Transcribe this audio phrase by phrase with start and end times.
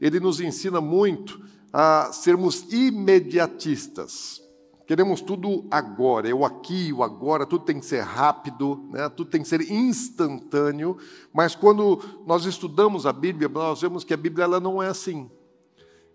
[0.00, 1.40] ele nos ensina muito
[1.72, 4.42] a sermos imediatistas.
[4.86, 9.08] Queremos tudo agora, eu aqui, o agora, tudo tem que ser rápido, né?
[9.08, 10.96] tudo tem que ser instantâneo.
[11.32, 15.28] Mas quando nós estudamos a Bíblia, nós vemos que a Bíblia ela não é assim.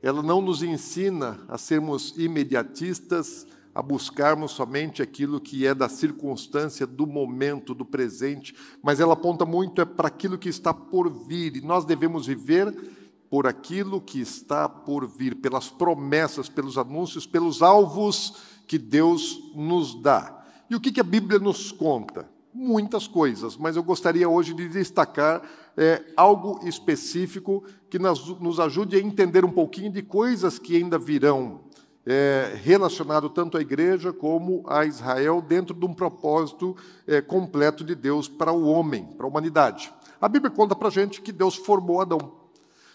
[0.01, 3.45] Ela não nos ensina a sermos imediatistas,
[3.75, 9.45] a buscarmos somente aquilo que é da circunstância, do momento, do presente, mas ela aponta
[9.45, 11.57] muito é para aquilo que está por vir.
[11.57, 12.73] E nós devemos viver
[13.31, 18.35] por aquilo que está por vir, pelas promessas, pelos anúncios, pelos alvos
[18.67, 20.43] que Deus nos dá.
[20.69, 22.29] E o que, a Bíblia nos conta?
[22.53, 25.41] Muitas coisas, mas eu gostaria hoje de destacar
[25.77, 31.61] é, algo específico que nos, ajude a entender um pouquinho de coisas que ainda virão,
[32.05, 36.75] é, relacionado tanto à igreja como a Israel, dentro de um propósito
[37.07, 39.89] é, completo de Deus para o homem, para a humanidade.
[40.19, 42.40] A Bíblia conta para a gente que Deus formou Adão.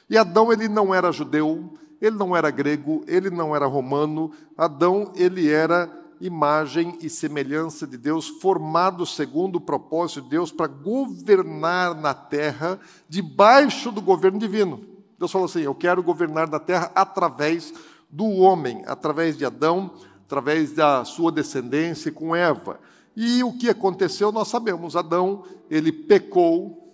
[0.08, 4.30] E Adão ele não era judeu, ele não era grego, ele não era romano.
[4.56, 5.90] Adão ele era
[6.20, 12.78] imagem e semelhança de Deus, formado segundo o propósito de Deus para governar na terra
[13.08, 14.80] debaixo do governo divino.
[15.18, 17.72] Deus falou assim: Eu quero governar na terra através
[18.10, 19.92] do homem, através de Adão,
[20.24, 22.80] através da sua descendência com Eva.
[23.16, 24.94] E o que aconteceu nós sabemos.
[24.94, 26.85] Adão, ele pecou,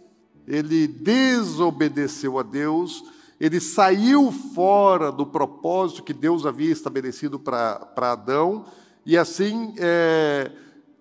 [0.47, 3.05] ele desobedeceu a Deus,
[3.41, 8.65] ele saiu fora do propósito que Deus havia estabelecido para Adão,
[9.05, 10.51] e assim é,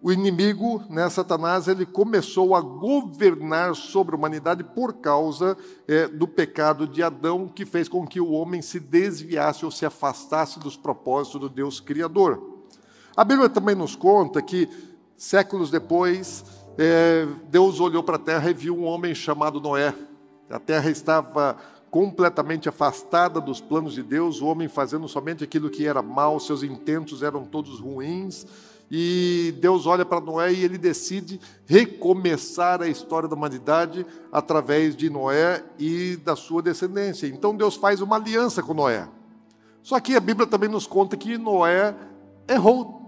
[0.02, 5.56] o inimigo, né, Satanás, ele começou a governar sobre a humanidade por causa
[5.88, 9.86] é, do pecado de Adão, que fez com que o homem se desviasse ou se
[9.86, 12.66] afastasse dos propósitos do Deus Criador.
[13.16, 14.68] A Bíblia também nos conta que,
[15.16, 16.44] séculos depois,
[16.82, 19.94] é, Deus olhou para a terra e viu um homem chamado Noé.
[20.50, 21.56] A terra estava
[21.90, 26.64] completamente afastada dos planos de Deus, o homem fazendo somente aquilo que era mal, seus
[26.64, 28.48] intentos eram todos ruins.
[28.90, 35.10] E Deus olha para Noé e ele decide recomeçar a história da humanidade através de
[35.10, 37.28] Noé e da sua descendência.
[37.28, 39.08] Então Deus faz uma aliança com Noé.
[39.82, 41.96] Só que a Bíblia também nos conta que Noé
[42.50, 43.02] errou,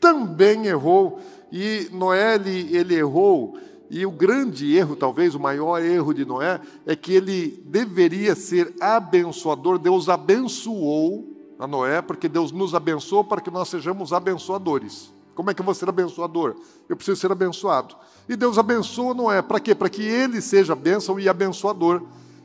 [0.00, 1.20] também errou.
[1.50, 3.58] E Noé, ele, ele errou,
[3.88, 8.74] e o grande erro, talvez o maior erro de Noé, é que ele deveria ser
[8.80, 9.78] abençoador.
[9.78, 15.12] Deus abençoou a Noé, porque Deus nos abençoou para que nós sejamos abençoadores.
[15.34, 16.56] Como é que eu vou ser abençoador?
[16.88, 17.94] Eu preciso ser abençoado.
[18.28, 19.74] E Deus abençoa Noé, para quê?
[19.74, 22.02] Para que ele seja bênção e abençoador.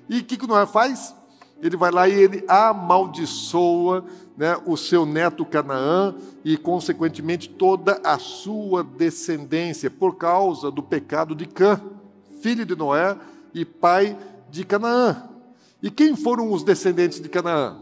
[0.10, 1.16] E o que, que Noé faz?
[1.62, 4.04] Ele vai lá e ele amaldiçoa
[4.38, 11.36] né, o seu neto Canaã e, consequentemente, toda a sua descendência, por causa do pecado
[11.36, 11.80] de Cã,
[12.41, 13.18] filho de Noé
[13.53, 14.18] e pai
[14.50, 15.30] de Canaã.
[15.81, 17.78] E quem foram os descendentes de Canaã?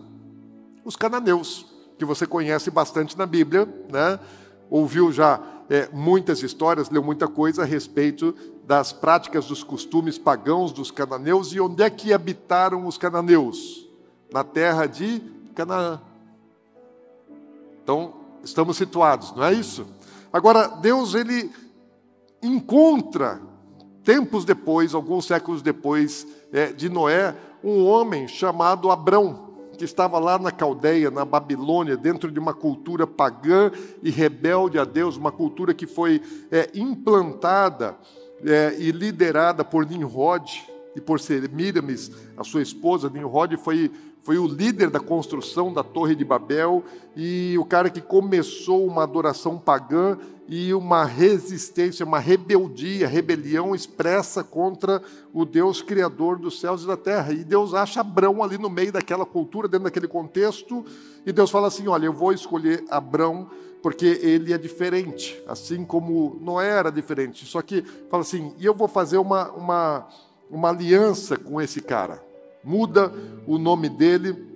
[0.83, 1.65] Os cananeus,
[1.97, 4.19] que você conhece bastante na Bíblia, né?
[4.69, 10.71] ouviu já é, muitas histórias, leu muita coisa a respeito das práticas, dos costumes pagãos
[10.71, 13.87] dos cananeus e onde é que habitaram os cananeus?
[14.31, 15.21] Na terra de
[15.55, 15.99] Canaã.
[17.89, 18.13] Então,
[18.43, 19.87] estamos situados, não é isso?
[20.31, 21.49] Agora, Deus, ele
[22.39, 23.41] encontra,
[24.03, 30.37] tempos depois, alguns séculos depois é, de Noé, um homem chamado Abrão, que estava lá
[30.37, 33.71] na Caldeia, na Babilônia, dentro de uma cultura pagã
[34.03, 36.21] e rebelde a Deus, uma cultura que foi
[36.51, 37.97] é, implantada
[38.45, 40.63] é, e liderada por Nimrod
[40.95, 43.09] e por Semiramis, a sua esposa.
[43.09, 43.91] Nimrod foi
[44.23, 46.83] foi o líder da construção da Torre de Babel
[47.15, 50.17] e o cara que começou uma adoração pagã
[50.47, 55.01] e uma resistência, uma rebeldia, rebelião expressa contra
[55.31, 57.31] o Deus criador dos céus e da terra.
[57.31, 60.83] E Deus acha Abrão ali no meio daquela cultura, dentro daquele contexto,
[61.25, 63.47] e Deus fala assim: "Olha, eu vou escolher Abrão
[63.81, 67.45] porque ele é diferente, assim como Noé era diferente.
[67.45, 70.07] Só que fala assim: "E eu vou fazer uma uma
[70.49, 72.28] uma aliança com esse cara"
[72.63, 73.13] muda
[73.47, 74.47] o nome dele.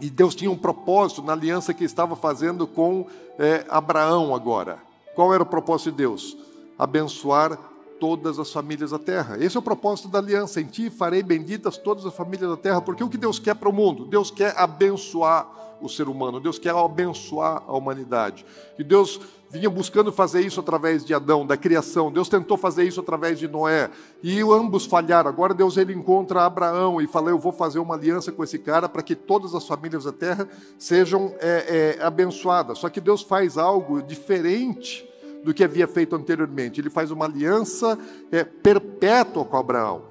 [0.00, 3.06] E Deus tinha um propósito na aliança que estava fazendo com
[3.38, 4.78] é, Abraão agora.
[5.14, 6.36] Qual era o propósito de Deus?
[6.78, 7.58] Abençoar
[7.98, 9.38] todas as famílias da terra.
[9.42, 10.60] Esse é o propósito da aliança.
[10.60, 13.68] Em ti farei benditas todas as famílias da terra, porque o que Deus quer para
[13.68, 14.04] o mundo?
[14.04, 18.44] Deus quer abençoar o ser humano, Deus quer abençoar a humanidade.
[18.78, 19.20] E Deus
[19.50, 22.10] vinha buscando fazer isso através de Adão, da criação.
[22.10, 23.90] Deus tentou fazer isso através de Noé.
[24.22, 25.28] E ambos falharam.
[25.28, 28.88] Agora Deus ele encontra Abraão e fala: Eu vou fazer uma aliança com esse cara
[28.88, 30.48] para que todas as famílias da terra
[30.78, 32.78] sejam é, é, abençoadas.
[32.78, 35.08] Só que Deus faz algo diferente
[35.44, 36.80] do que havia feito anteriormente.
[36.80, 37.98] Ele faz uma aliança
[38.32, 40.02] é, perpétua com Abraão.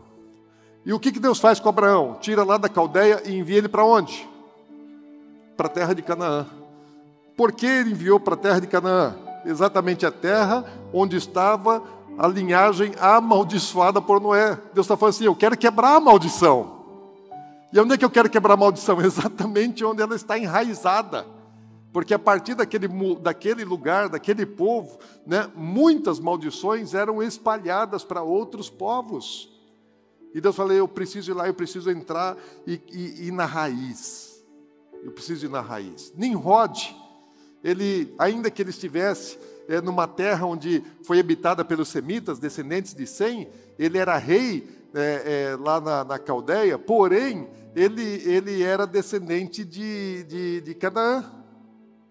[0.86, 2.18] E o que, que Deus faz com Abraão?
[2.22, 4.30] Tira lá da Caldeia e envia ele para onde?
[5.58, 6.46] Para a terra de Canaã.
[7.36, 9.25] Por que ele enviou para a terra de Canaã?
[9.46, 11.84] Exatamente a terra onde estava
[12.18, 14.60] a linhagem amaldiçoada por Noé.
[14.74, 16.76] Deus está falando assim: eu quero quebrar a maldição.
[17.72, 19.00] E onde é que eu quero quebrar a maldição?
[19.04, 21.26] Exatamente onde ela está enraizada.
[21.92, 28.70] Porque a partir daquele, daquele lugar, daquele povo, né, muitas maldições eram espalhadas para outros
[28.70, 29.50] povos.
[30.34, 32.36] E Deus falou: eu preciso ir lá, eu preciso entrar
[32.68, 32.82] e,
[33.28, 34.44] ir na raiz.
[35.04, 36.12] Eu preciso ir na raiz.
[36.16, 36.96] Nimrod
[37.66, 43.08] ele, ainda que ele estivesse é, numa terra onde foi habitada pelos semitas, descendentes de
[43.08, 49.66] Sem, ele era rei é, é, lá na, na Caldeia, porém, ele, ele era descendente
[49.66, 51.26] de, de, de Canaã,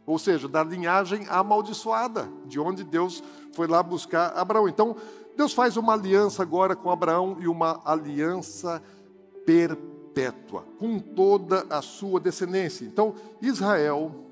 [0.04, 3.22] ou seja, da linhagem amaldiçoada, de onde Deus
[3.52, 4.68] foi lá buscar Abraão.
[4.68, 4.96] Então,
[5.36, 8.82] Deus faz uma aliança agora com Abraão e uma aliança
[9.46, 12.84] perpétua, com toda a sua descendência.
[12.84, 14.23] Então, Israel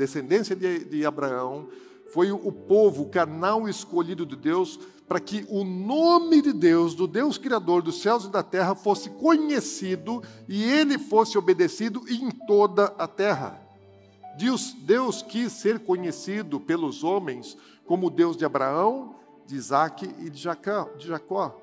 [0.00, 1.68] descendência de, de Abraão,
[2.12, 7.06] foi o povo, o canal escolhido de Deus, para que o nome de Deus, do
[7.06, 12.86] Deus Criador dos céus e da terra, fosse conhecido e ele fosse obedecido em toda
[12.98, 13.60] a terra.
[14.38, 17.56] Deus, Deus quis ser conhecido pelos homens
[17.86, 20.88] como o Deus de Abraão, de Isaac e de Jacó.
[20.96, 21.60] De Jacó.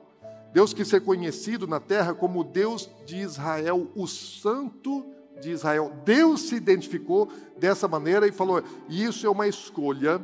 [0.54, 5.92] Deus quis ser conhecido na terra como o Deus de Israel, o Santo de Israel.
[6.04, 10.22] Deus se identificou dessa maneira e falou: isso é uma escolha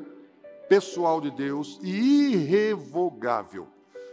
[0.68, 3.68] pessoal de Deus e irrevogável.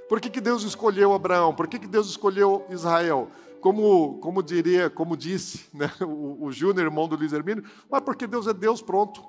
[0.08, 1.54] Por que, que Deus escolheu Abraão?
[1.54, 3.28] Por que, que Deus escolheu Israel?
[3.60, 8.26] Como, como diria, como disse né, o, o Júnior, irmão do Luiz Hermínio, mas porque
[8.26, 9.22] Deus é Deus pronto.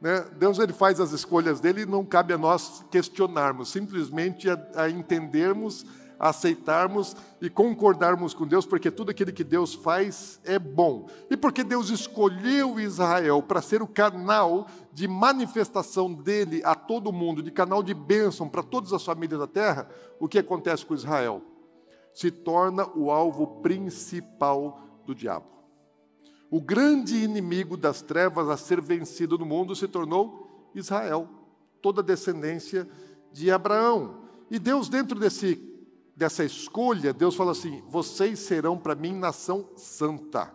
[0.00, 0.26] Né?
[0.38, 4.90] Deus ele faz as escolhas dele e não cabe a nós questionarmos, simplesmente a, a
[4.90, 5.86] entendermos
[6.18, 11.08] aceitarmos e concordarmos com Deus, porque tudo aquilo que Deus faz é bom.
[11.30, 17.42] E porque Deus escolheu Israel para ser o canal de manifestação dele a todo mundo,
[17.42, 21.42] de canal de bênção para todas as famílias da terra, o que acontece com Israel?
[22.14, 25.46] Se torna o alvo principal do diabo.
[26.50, 31.28] O grande inimigo das trevas a ser vencido no mundo se tornou Israel,
[31.82, 32.88] toda a descendência
[33.32, 34.22] de Abraão.
[34.50, 35.75] E Deus, dentro desse
[36.16, 40.52] dessa escolha, Deus fala assim: vocês serão para mim nação santa,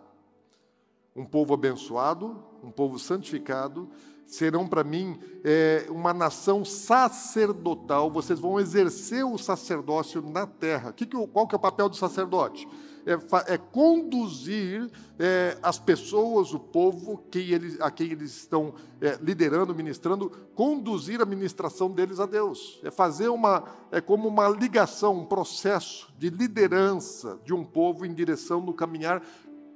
[1.15, 3.87] um povo abençoado, um povo santificado,
[4.25, 10.91] serão para mim é, uma nação sacerdotal, vocês vão exercer o sacerdócio na terra.
[10.91, 12.67] Que que, qual que é o papel do sacerdote?
[13.05, 14.89] É, é conduzir
[15.19, 21.21] é, as pessoas, o povo que eles, a quem eles estão é, liderando, ministrando, conduzir
[21.21, 22.79] a ministração deles a Deus.
[22.83, 28.13] É fazer uma, é como uma ligação, um processo de liderança de um povo em
[28.13, 29.21] direção no caminhar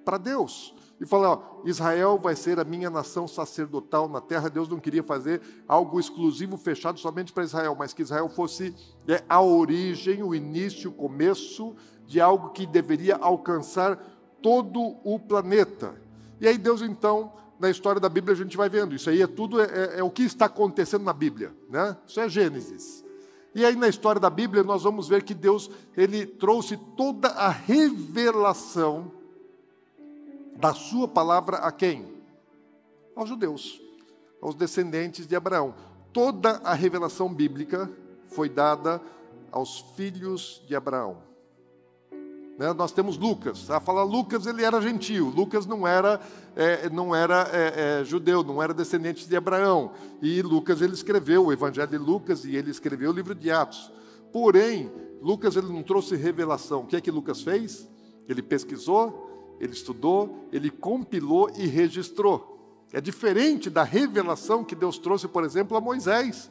[0.04, 4.50] para Deus e falar: ó, Israel vai ser a minha nação sacerdotal na terra.
[4.50, 8.74] Deus não queria fazer algo exclusivo, fechado somente para Israel, mas que Israel fosse
[9.08, 11.76] é, a origem, o início, o começo
[12.08, 13.98] de algo que deveria alcançar
[14.42, 15.96] todo o planeta.
[16.40, 19.28] E aí Deus então, na história da Bíblia a gente vai vendo, isso aí é
[19.28, 21.98] tudo, é, é, é o que está acontecendo na Bíblia, né?
[22.08, 23.04] Isso é Gênesis.
[23.54, 27.50] E aí na história da Bíblia nós vamos ver que Deus, ele trouxe toda a
[27.50, 29.12] revelação
[30.58, 32.14] da sua palavra a quem?
[33.16, 33.82] Aos judeus,
[34.42, 35.74] aos descendentes de Abraão.
[36.12, 37.90] Toda a revelação bíblica
[38.28, 39.02] foi dada
[39.52, 41.25] aos filhos de Abraão.
[42.58, 42.74] Né?
[42.74, 43.70] Nós temos Lucas.
[43.70, 45.28] A falar Lucas, ele era gentil.
[45.28, 46.20] Lucas não era,
[46.56, 49.92] é, não era é, é, judeu, não era descendente de Abraão.
[50.22, 53.92] E Lucas ele escreveu o Evangelho de Lucas e ele escreveu o livro de Atos.
[54.32, 56.82] Porém, Lucas ele não trouxe revelação.
[56.82, 57.88] O que é que Lucas fez?
[58.28, 62.54] Ele pesquisou, ele estudou, ele compilou e registrou.
[62.94, 66.50] É diferente da revelação que Deus trouxe, por exemplo, a Moisés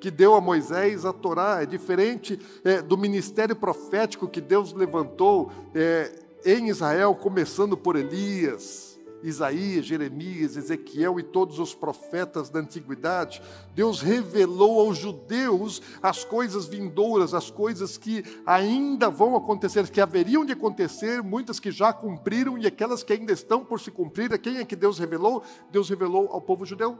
[0.00, 5.50] que deu a Moisés a Torá, é diferente é, do ministério profético que Deus levantou
[5.74, 6.12] é,
[6.44, 13.42] em Israel, começando por Elias, Isaías, Jeremias, Ezequiel e todos os profetas da antiguidade,
[13.74, 20.44] Deus revelou aos judeus as coisas vindouras, as coisas que ainda vão acontecer, que haveriam
[20.44, 24.32] de acontecer, muitas que já cumpriram e aquelas que ainda estão por se cumprir.
[24.32, 25.42] A quem é que Deus revelou?
[25.70, 26.98] Deus revelou ao povo judeu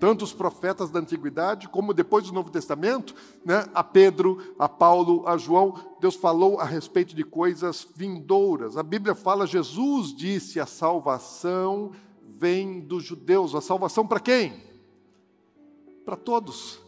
[0.00, 3.14] tanto os profetas da antiguidade, como depois do Novo Testamento,
[3.44, 8.78] né, a Pedro, a Paulo, a João, Deus falou a respeito de coisas vindouras.
[8.78, 11.92] A Bíblia fala, Jesus disse: a salvação
[12.22, 13.54] vem dos judeus.
[13.54, 14.64] A salvação para quem?
[16.02, 16.80] Para todos.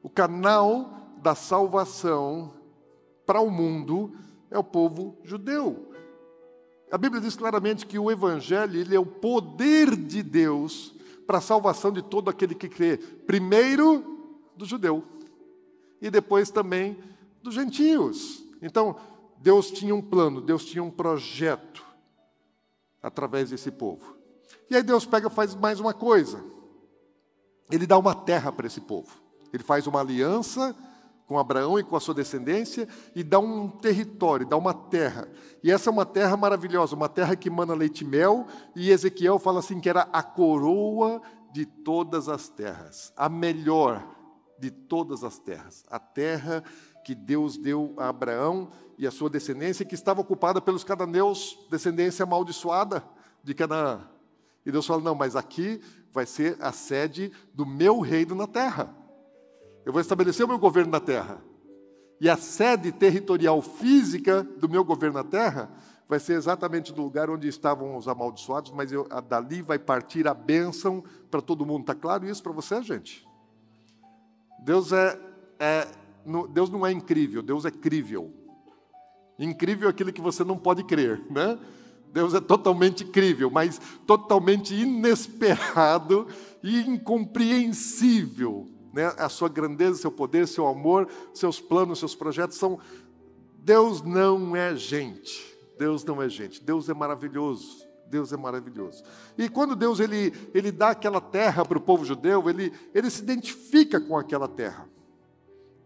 [0.00, 2.52] O canal da salvação
[3.26, 4.12] para o mundo
[4.52, 5.90] é o povo judeu.
[6.92, 10.96] A Bíblia diz claramente que o Evangelho ele é o poder de Deus
[11.28, 12.96] para a salvação de todo aquele que crê.
[12.96, 15.04] Primeiro do judeu
[16.00, 16.96] e depois também
[17.42, 18.42] dos gentios.
[18.62, 18.96] Então,
[19.36, 21.84] Deus tinha um plano, Deus tinha um projeto
[23.02, 24.16] através desse povo.
[24.70, 26.42] E aí Deus pega e faz mais uma coisa.
[27.70, 29.10] Ele dá uma terra para esse povo.
[29.52, 30.74] Ele faz uma aliança
[31.28, 35.28] com Abraão e com a sua descendência e dá um território, dá uma terra.
[35.62, 39.38] E essa é uma terra maravilhosa, uma terra que mana leite e mel, e Ezequiel
[39.38, 41.20] fala assim que era a coroa
[41.52, 44.02] de todas as terras, a melhor
[44.58, 46.64] de todas as terras, a terra
[47.04, 52.22] que Deus deu a Abraão e a sua descendência, que estava ocupada pelos cananeus, descendência
[52.22, 53.04] amaldiçoada
[53.44, 54.00] de Canaã.
[54.64, 55.80] E Deus fala: não, mas aqui
[56.12, 58.97] vai ser a sede do meu reino na terra.
[59.88, 61.42] Eu vou estabelecer o meu governo na terra.
[62.20, 65.70] E a sede territorial física do meu governo na terra
[66.06, 70.34] vai ser exatamente no lugar onde estavam os amaldiçoados, mas eu, dali vai partir a
[70.34, 71.80] bênção para todo mundo.
[71.80, 73.26] Está claro isso para você, gente?
[74.62, 75.18] Deus é,
[75.58, 75.88] é,
[76.50, 78.30] Deus não é incrível, Deus é crível.
[79.38, 81.58] Incrível é aquilo que você não pode crer, né?
[82.12, 86.26] Deus é totalmente crível, mas totalmente inesperado
[86.62, 89.14] e incompreensível né?
[89.16, 92.80] a sua grandeza, seu poder, seu amor, seus planos, seus projetos são.
[93.58, 95.56] Deus não é gente.
[95.78, 96.60] Deus não é gente.
[96.62, 97.86] Deus é maravilhoso.
[98.10, 99.04] Deus é maravilhoso.
[99.36, 103.22] E quando Deus ele, ele dá aquela terra para o povo judeu, ele, ele se
[103.22, 104.88] identifica com aquela terra.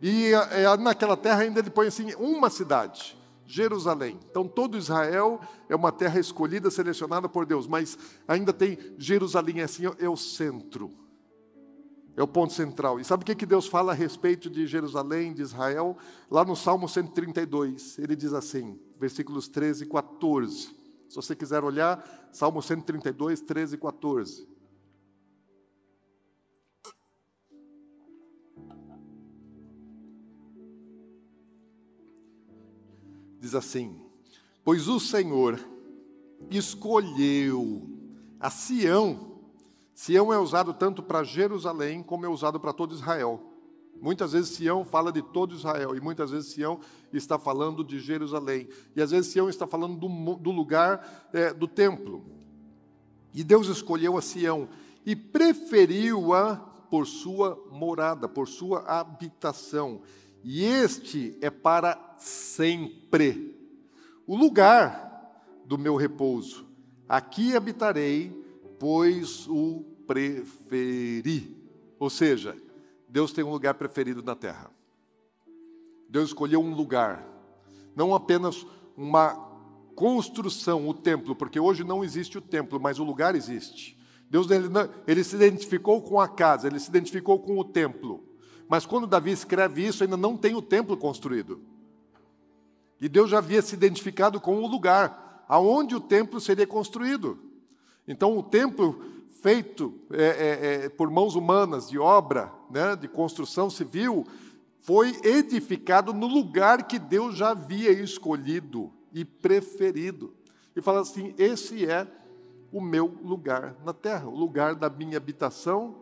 [0.01, 4.19] E é, naquela terra ainda ele põe assim uma cidade, Jerusalém.
[4.31, 9.83] Então todo Israel é uma terra escolhida, selecionada por Deus, mas ainda tem Jerusalém assim
[9.99, 11.02] é o centro.
[12.17, 13.01] É o ponto central.
[13.01, 15.97] E sabe o que, Deus fala a respeito de Jerusalém, de Israel?
[16.31, 20.83] Lá no Salmo 132, ele diz assim, versículos 13 e 14.
[21.09, 24.49] Se você quiser olhar, Salmo 132, 13 e 14.
[33.41, 34.01] Diz assim:
[34.63, 35.59] Pois o Senhor
[36.51, 37.83] escolheu
[38.39, 39.32] a Sião
[40.03, 43.41] Sião é usado tanto para Jerusalém como é usado para todo Israel.
[44.01, 46.81] Muitas vezes Sião fala de todo Israel e muitas vezes Sião
[47.13, 48.69] está falando de Jerusalém.
[48.97, 52.25] E às vezes Sião está falando do, do lugar é, do templo.
[53.33, 54.69] E Deus escolheu a Sião
[55.07, 56.57] e preferiu-a
[56.91, 60.03] por sua morada, por sua habitação.
[60.43, 63.57] E este é para sempre
[64.27, 66.67] o lugar do meu repouso.
[67.09, 68.43] Aqui habitarei
[68.83, 71.57] pois o preferi.
[71.99, 72.57] Ou seja,
[73.09, 74.71] Deus tem um lugar preferido na terra.
[76.09, 77.27] Deus escolheu um lugar,
[77.97, 78.67] não apenas
[78.97, 79.35] uma
[79.95, 83.99] construção, o templo, porque hoje não existe o templo, mas o lugar existe.
[84.29, 84.69] Deus ele,
[85.07, 88.25] ele se identificou com a casa, ele se identificou com o templo.
[88.69, 91.61] Mas quando Davi escreve isso, ainda não tem o templo construído.
[93.01, 97.39] E Deus já havia se identificado com o lugar aonde o templo seria construído.
[98.09, 99.05] Então, o templo
[99.43, 104.25] feito é, é, é, por mãos humanas, de obra, né, de construção civil,
[104.81, 110.33] foi edificado no lugar que Deus já havia escolhido e preferido.
[110.75, 112.07] E fala assim: esse é
[112.73, 115.97] o meu lugar na terra, o lugar da minha habitação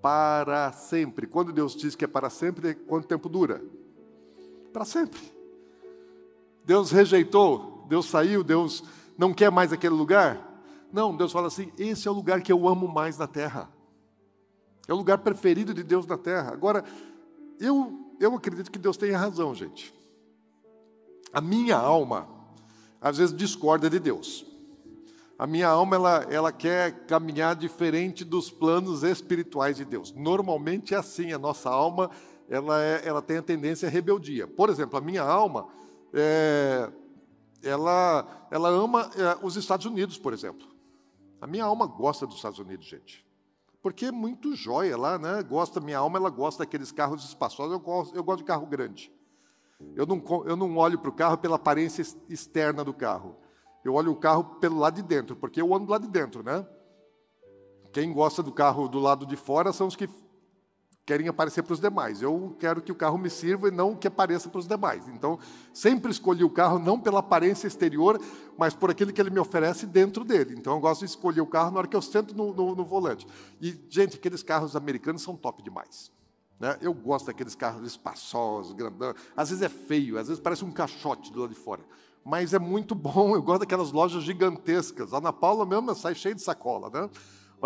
[0.00, 1.26] para sempre.
[1.26, 3.62] Quando Deus diz que é para sempre, quanto tempo dura?
[4.72, 5.20] Para sempre.
[6.64, 8.82] Deus rejeitou, Deus saiu, Deus
[9.16, 10.55] não quer mais aquele lugar?
[10.92, 13.70] Não, Deus fala assim: esse é o lugar que eu amo mais na terra.
[14.88, 16.52] É o lugar preferido de Deus na terra.
[16.52, 16.84] Agora,
[17.58, 19.92] eu, eu acredito que Deus tenha razão, gente.
[21.32, 22.28] A minha alma,
[23.00, 24.46] às vezes, discorda de Deus.
[25.38, 30.12] A minha alma, ela, ela quer caminhar diferente dos planos espirituais de Deus.
[30.12, 32.10] Normalmente é assim, a nossa alma,
[32.48, 34.46] ela, é, ela tem a tendência à rebeldia.
[34.46, 35.66] Por exemplo, a minha alma,
[36.14, 36.88] é,
[37.62, 40.75] ela, ela ama é, os Estados Unidos, por exemplo.
[41.40, 43.26] A minha alma gosta dos Estados Unidos, gente.
[43.82, 45.42] Porque é muito joia lá, né?
[45.42, 47.72] Gosta, minha alma, ela gosta daqueles carros espaçosos.
[47.72, 49.12] Eu gosto, eu gosto de carro grande.
[49.94, 53.36] Eu não, eu não olho para o carro pela aparência externa do carro.
[53.84, 56.42] Eu olho o carro pelo lado de dentro, porque eu ando do lado de dentro,
[56.42, 56.66] né?
[57.92, 60.08] Quem gosta do carro do lado de fora são os que
[61.06, 62.20] querem aparecer para os demais.
[62.20, 65.06] Eu quero que o carro me sirva e não que apareça para os demais.
[65.06, 65.38] Então,
[65.72, 68.20] sempre escolhi o carro não pela aparência exterior,
[68.58, 70.56] mas por aquilo que ele me oferece dentro dele.
[70.58, 72.84] Então, eu gosto de escolher o carro na hora que eu sento no, no, no
[72.84, 73.24] volante.
[73.60, 76.10] E, gente, aqueles carros americanos são top demais.
[76.58, 76.76] Né?
[76.80, 79.14] Eu gosto daqueles carros espaçosos, grandão.
[79.36, 81.82] Às vezes é feio, às vezes parece um caixote do lado de fora.
[82.24, 85.12] Mas é muito bom, eu gosto daquelas lojas gigantescas.
[85.12, 87.08] A Ana Paula mesmo sai cheia de sacola, né?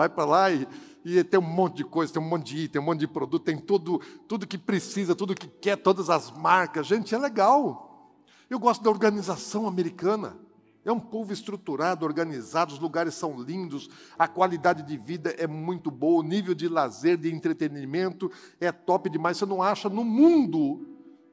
[0.00, 0.66] Vai para lá e,
[1.04, 3.44] e, tem um monte de coisa, tem um monte de item, um monte de produto,
[3.44, 6.86] tem tudo, tudo que precisa, tudo que quer, todas as marcas.
[6.86, 8.10] Gente, é legal.
[8.48, 10.38] Eu gosto da organização americana.
[10.86, 15.90] É um povo estruturado, organizado, os lugares são lindos, a qualidade de vida é muito
[15.90, 19.36] boa, o nível de lazer, de entretenimento é top demais.
[19.36, 20.88] Você não acha no mundo,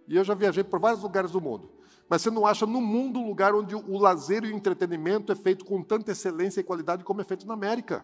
[0.10, 1.72] e eu já viajei por vários lugares do mundo,
[2.10, 5.36] mas você não acha no mundo um lugar onde o lazer e o entretenimento é
[5.36, 8.04] feito com tanta excelência e qualidade como é feito na América.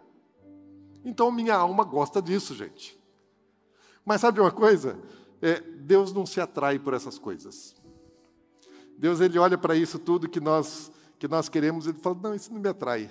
[1.03, 2.97] Então minha alma gosta disso, gente.
[4.05, 4.97] Mas sabe uma coisa?
[5.41, 7.75] É, Deus não se atrai por essas coisas.
[8.97, 12.53] Deus ele olha para isso tudo que nós que nós queremos, ele fala: "Não, isso
[12.53, 13.09] não me atrai".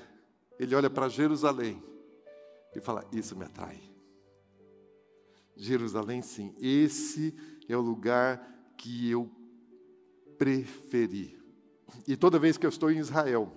[0.59, 1.83] Ele olha para Jerusalém
[2.75, 3.81] e fala: "Isso me atrai".
[5.57, 7.35] Jerusalém, sim, esse
[7.69, 9.31] é o lugar que eu
[10.39, 11.39] preferi.
[12.07, 13.53] E toda vez que eu estou em Israel,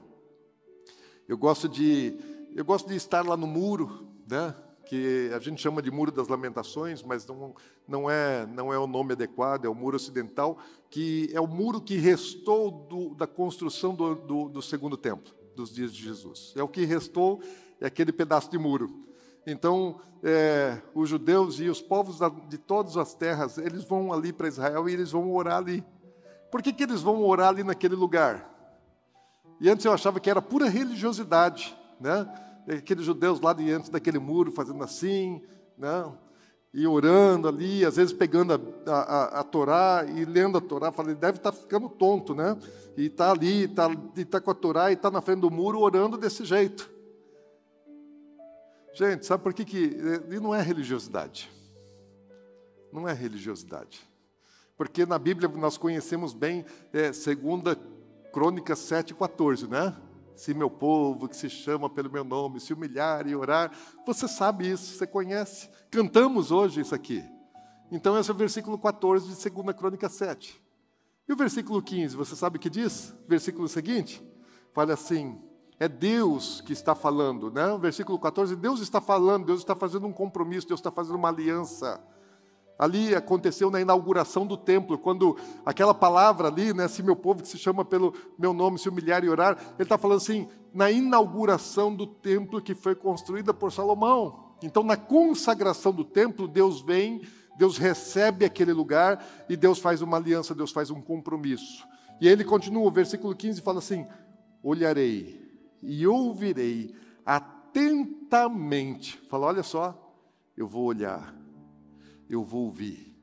[1.28, 2.18] eu gosto de
[2.56, 4.54] eu gosto de estar lá no muro né?
[4.86, 7.56] que a gente chama de Muro das Lamentações, mas não,
[7.88, 10.58] não, é, não é o nome adequado, é o Muro Ocidental,
[10.90, 15.74] que é o muro que restou do, da construção do, do, do segundo templo, dos
[15.74, 16.54] dias de Jesus.
[16.56, 17.42] É o que restou,
[17.82, 19.04] é aquele pedaço de muro.
[19.46, 24.48] Então, é, os judeus e os povos de todas as terras, eles vão ali para
[24.48, 25.84] Israel e eles vão orar ali.
[26.52, 28.52] Por que, que eles vão orar ali naquele lugar?
[29.60, 32.28] E antes eu achava que era pura religiosidade, né?
[32.68, 35.42] Aqueles judeus lá diante daquele muro fazendo assim,
[35.78, 36.12] né?
[36.76, 38.52] e orando ali, às vezes pegando
[38.86, 42.58] a, a, a Torá e lendo a Torá, falei, deve estar tá ficando tonto, né?
[42.98, 43.90] E está ali, está
[44.30, 46.92] tá com a Torá e está na frente do muro orando desse jeito.
[48.94, 49.98] Gente, sabe por que que...
[50.30, 51.50] E não é religiosidade.
[52.92, 54.02] Não é religiosidade.
[54.78, 57.80] Porque na Bíblia nós conhecemos bem, é, segunda
[58.34, 59.96] Crônicas 7,14, né?
[60.36, 63.72] Se meu povo, que se chama pelo meu nome, se humilhar e orar,
[64.06, 65.70] você sabe isso, você conhece.
[65.90, 67.24] Cantamos hoje isso aqui.
[67.92, 70.62] Então, esse é o versículo 14 de 2 Crônica 7.
[71.28, 73.14] E o versículo 15, você sabe o que diz?
[73.28, 74.22] Versículo seguinte,
[74.74, 75.42] fala assim:
[75.80, 77.72] é Deus que está falando, né?
[77.72, 81.30] O versículo 14, Deus está falando, Deus está fazendo um compromisso, Deus está fazendo uma
[81.30, 82.02] aliança.
[82.78, 87.48] Ali aconteceu na inauguração do templo, quando aquela palavra ali, né, se meu povo que
[87.48, 91.96] se chama pelo meu nome se humilhar e orar, ele está falando assim, na inauguração
[91.96, 94.56] do templo que foi construída por Salomão.
[94.62, 97.22] Então, na consagração do templo, Deus vem,
[97.58, 101.88] Deus recebe aquele lugar e Deus faz uma aliança, Deus faz um compromisso.
[102.20, 104.06] E ele continua, o versículo 15 fala assim:
[104.62, 105.42] Olharei
[105.82, 106.94] e ouvirei
[107.26, 109.18] atentamente.
[109.30, 110.14] Fala, olha só,
[110.58, 111.45] eu vou olhar
[112.30, 113.16] eu vou ouvir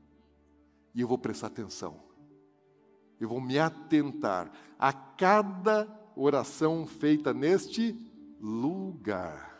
[0.93, 2.01] e eu vou prestar atenção.
[3.19, 7.95] Eu vou me atentar a cada oração feita neste
[8.39, 9.51] lugar.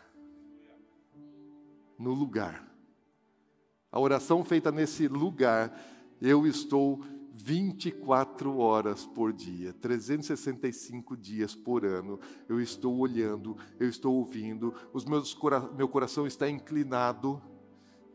[1.98, 2.68] No lugar.
[3.90, 5.72] A oração feita nesse lugar,
[6.20, 7.00] eu estou
[7.32, 15.04] 24 horas por dia, 365 dias por ano, eu estou olhando, eu estou ouvindo, os
[15.04, 15.36] meus,
[15.76, 17.42] meu coração está inclinado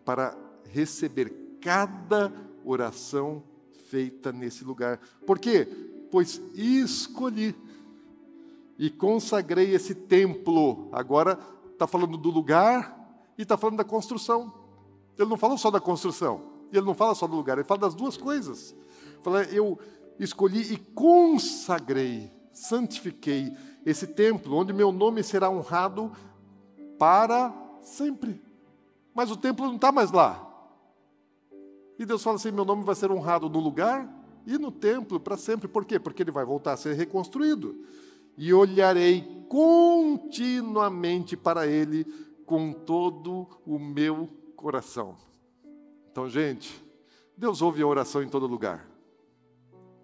[0.05, 0.37] para
[0.71, 2.31] receber cada
[2.63, 3.43] oração
[3.89, 4.99] feita nesse lugar.
[5.25, 5.67] Por quê?
[6.11, 7.55] Pois escolhi
[8.77, 10.89] e consagrei esse templo.
[10.91, 11.37] Agora
[11.73, 12.97] está falando do lugar
[13.37, 14.53] e está falando da construção.
[15.17, 17.93] Ele não fala só da construção, ele não fala só do lugar, ele fala das
[17.93, 18.73] duas coisas.
[19.21, 19.77] Fala, eu
[20.17, 23.53] escolhi e consagrei, santifiquei
[23.85, 26.11] esse templo, onde meu nome será honrado
[26.97, 28.41] para sempre.
[29.13, 30.48] Mas o templo não está mais lá.
[31.99, 34.09] E Deus fala assim: meu nome vai ser honrado no lugar
[34.47, 35.67] e no templo para sempre.
[35.67, 35.99] Por quê?
[35.99, 37.83] Porque ele vai voltar a ser reconstruído.
[38.37, 42.05] E olharei continuamente para ele
[42.45, 45.17] com todo o meu coração.
[46.09, 46.81] Então, gente,
[47.37, 48.89] Deus ouve a oração em todo lugar.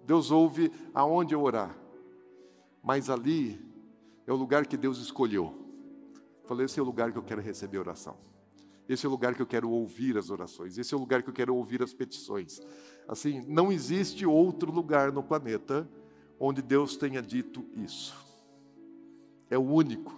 [0.06, 1.76] Deus ouve aonde eu orar.
[2.84, 3.60] mas ali
[4.28, 5.54] é o lugar que Deus escolheu.
[6.44, 8.16] Falei, esse é o lugar que eu quero receber oração.
[8.88, 10.78] Esse é o lugar que eu quero ouvir as orações.
[10.78, 12.62] Esse é o lugar que eu quero ouvir as petições.
[13.08, 15.90] Assim, não existe outro lugar no planeta
[16.40, 18.16] onde Deus tenha dito isso.
[19.50, 20.14] É o único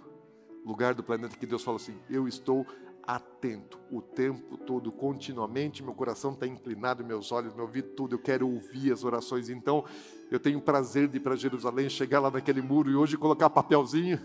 [0.64, 2.66] lugar do planeta que Deus fala assim: eu estou
[3.06, 5.82] atento o tempo todo, continuamente.
[5.82, 8.16] Meu coração está inclinado, meus olhos, meu ouvido, tudo.
[8.16, 9.48] Eu quero ouvir as orações.
[9.48, 9.82] Então,
[10.30, 14.20] eu tenho prazer de ir para Jerusalém, chegar lá naquele muro e hoje colocar papelzinho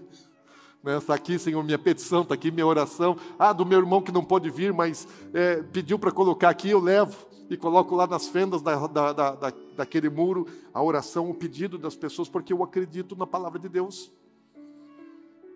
[0.85, 3.15] Está aqui, Senhor, minha petição, está aqui minha oração.
[3.39, 6.79] Ah, do meu irmão que não pode vir, mas é, pediu para colocar aqui, eu
[6.79, 11.77] levo e coloco lá nas fendas da, da, da, daquele muro a oração, o pedido
[11.77, 14.11] das pessoas, porque eu acredito na palavra de Deus.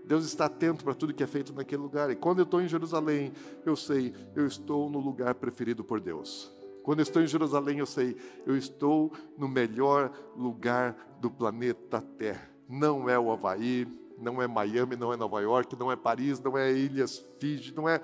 [0.05, 2.09] Deus está atento para tudo que é feito naquele lugar.
[2.09, 3.33] E quando eu estou em Jerusalém,
[3.65, 6.49] eu sei, eu estou no lugar preferido por Deus.
[6.83, 12.49] Quando eu estou em Jerusalém, eu sei, eu estou no melhor lugar do planeta Terra.
[12.69, 13.85] Não é o Havaí,
[14.17, 17.87] não é Miami, não é Nova York, não é Paris, não é Ilhas Fiji, não
[17.87, 18.01] é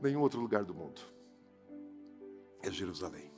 [0.00, 1.00] nenhum outro lugar do mundo.
[2.62, 3.30] É Jerusalém.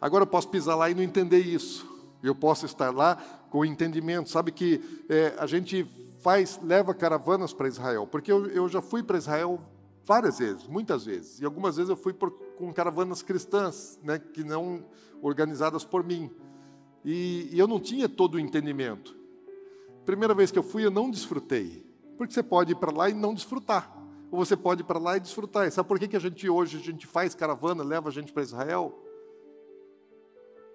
[0.00, 1.86] Agora eu posso pisar lá e não entender isso.
[2.22, 3.16] Eu posso estar lá
[3.50, 4.28] com entendimento.
[4.28, 5.86] Sabe que é, a gente
[6.20, 9.60] faz, leva caravanas para Israel, porque eu, eu já fui para Israel
[10.04, 11.40] várias vezes, muitas vezes.
[11.40, 14.84] E algumas vezes eu fui por, com caravanas cristãs, né, que não
[15.22, 16.30] organizadas por mim.
[17.04, 19.16] E, e eu não tinha todo o entendimento.
[20.06, 21.84] Primeira vez que eu fui, eu não desfrutei.
[22.16, 23.92] Porque você pode ir para lá e não desfrutar.
[24.30, 25.66] Ou você pode ir para lá e desfrutar.
[25.66, 28.32] E sabe por que, que a gente hoje a gente faz caravana, leva a gente
[28.32, 28.96] para Israel?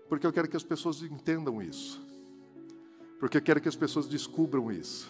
[0.10, 2.02] Porque eu quero que as pessoas entendam isso.
[3.20, 5.10] Porque eu quero que as pessoas descubram isso.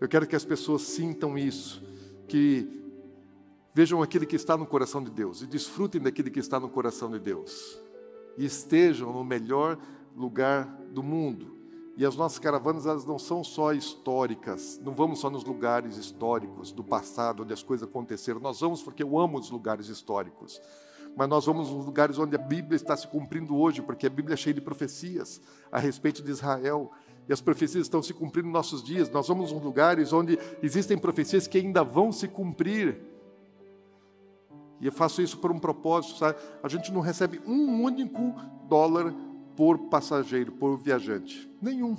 [0.00, 1.80] Eu quero que as pessoas sintam isso.
[2.26, 2.82] Que
[3.72, 7.08] vejam aquilo que está no coração de Deus e desfrutem daquilo que está no coração
[7.12, 7.78] de Deus.
[8.36, 9.78] E estejam no melhor
[10.16, 11.61] lugar do mundo.
[11.96, 16.72] E as nossas caravanas elas não são só históricas, não vamos só nos lugares históricos
[16.72, 18.40] do passado, onde as coisas aconteceram.
[18.40, 20.60] Nós vamos porque eu amo os lugares históricos.
[21.14, 24.34] Mas nós vamos nos lugares onde a Bíblia está se cumprindo hoje, porque a Bíblia
[24.34, 26.90] é cheia de profecias a respeito de Israel.
[27.28, 29.10] E as profecias estão se cumprindo nos nossos dias.
[29.10, 33.00] Nós vamos nos lugares onde existem profecias que ainda vão se cumprir.
[34.80, 36.38] E eu faço isso por um propósito, sabe?
[36.62, 38.34] A gente não recebe um único
[38.66, 39.14] dólar
[39.56, 41.50] por passageiro, por viajante?
[41.60, 41.96] Nenhum.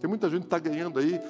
[0.00, 1.20] Tem muita gente que está ganhando aí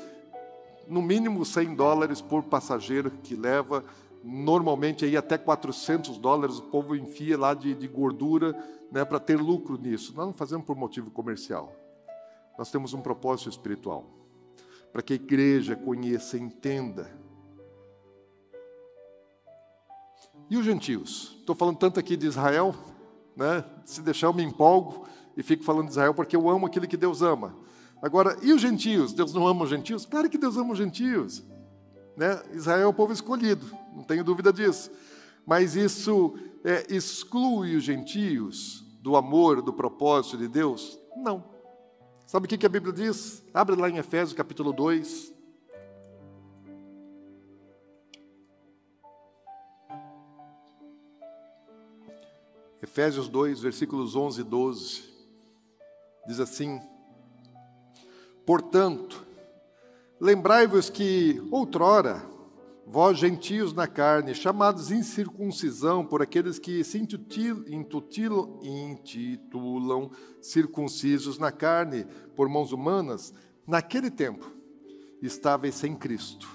[0.89, 3.85] no mínimo 100 dólares por passageiro que leva,
[4.23, 8.55] normalmente aí até 400 dólares o povo enfia lá de, de gordura
[8.91, 10.15] né, para ter lucro nisso.
[10.17, 11.73] Nós não fazemos por motivo comercial.
[12.59, 14.07] Nós temos um propósito espiritual.
[14.93, 17.11] Para que a igreja conheça, entenda.
[20.49, 21.37] E os gentios?
[21.41, 22.75] Estou falando tanto aqui de Israel,
[23.37, 23.65] né?
[23.85, 26.97] se deixar eu me empolgo, e fico falando de Israel porque eu amo aquilo que
[26.97, 27.57] Deus ama.
[28.03, 29.13] Agora, e os gentios?
[29.13, 30.05] Deus não ama os gentios?
[30.05, 31.45] Claro que Deus ama os gentios.
[32.17, 32.41] Né?
[32.53, 34.91] Israel é o povo escolhido, não tenho dúvida disso.
[35.47, 40.99] Mas isso é, exclui os gentios do amor, do propósito de Deus?
[41.17, 41.45] Não.
[42.27, 43.45] Sabe o que a Bíblia diz?
[43.53, 45.35] Abre lá em Efésios capítulo 2.
[52.83, 55.14] Efésios 2, versículos 11 e 12.
[56.27, 56.81] Diz assim:
[58.47, 59.27] Portanto,
[60.21, 62.23] lembrai-vos que outrora,
[62.87, 70.11] vós gentios na carne, chamados incircuncisão por aqueles que se intitulam, intitulam
[70.41, 72.07] circuncisos na carne
[72.37, 73.33] por mãos humanas,
[73.67, 74.51] naquele tempo
[75.23, 76.47] estáveis sem Cristo,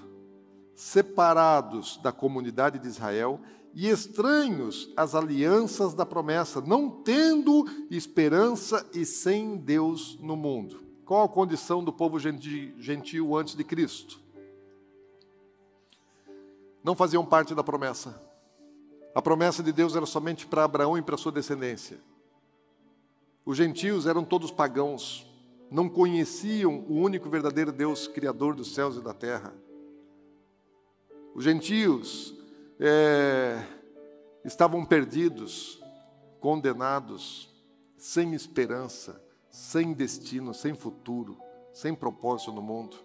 [0.75, 3.41] separados da comunidade de Israel
[3.73, 10.82] e estranhos às alianças da promessa, não tendo esperança e sem Deus no mundo.
[11.05, 14.19] Qual a condição do povo gentil antes de Cristo?
[16.84, 18.21] Não faziam parte da promessa.
[19.13, 21.99] A promessa de Deus era somente para Abraão e para sua descendência.
[23.43, 25.25] Os gentios eram todos pagãos,
[25.71, 29.53] não conheciam o único verdadeiro Deus, Criador dos céus e da terra.
[31.34, 32.36] Os gentios
[32.79, 33.61] é,
[34.45, 35.81] estavam perdidos,
[36.39, 37.53] condenados,
[37.97, 41.37] sem esperança, sem destino, sem futuro,
[41.73, 42.97] sem propósito no mundo.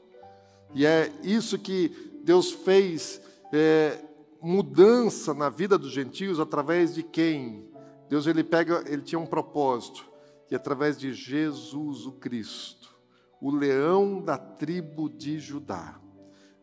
[0.73, 3.21] E é isso que Deus fez
[3.53, 3.99] é,
[4.41, 7.69] mudança na vida dos gentios através de quem?
[8.09, 10.09] Deus ele pega, ele tinha um propósito,
[10.47, 12.95] que através de Jesus o Cristo,
[13.41, 16.01] o leão da tribo de Judá.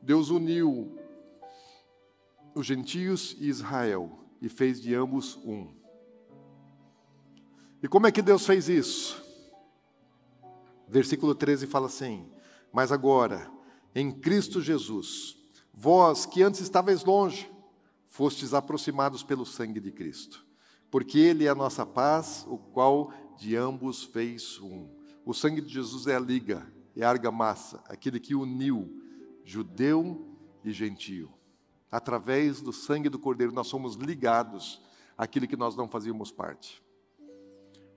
[0.01, 0.97] Deus uniu
[2.53, 5.73] os gentios e Israel e fez de ambos um.
[7.81, 9.23] E como é que Deus fez isso?
[10.87, 12.29] Versículo 13 fala assim:
[12.71, 13.49] Mas agora,
[13.95, 15.37] em Cristo Jesus,
[15.73, 17.49] vós que antes estavais longe,
[18.07, 20.45] fostes aproximados pelo sangue de Cristo,
[20.89, 24.89] porque Ele é a nossa paz, o qual de ambos fez um.
[25.25, 29.01] O sangue de Jesus é a liga, é a argamassa, aquele que uniu
[29.43, 30.27] judeu
[30.63, 31.31] e gentio.
[31.91, 34.81] Através do sangue do Cordeiro, nós somos ligados
[35.17, 36.81] àquilo que nós não fazíamos parte.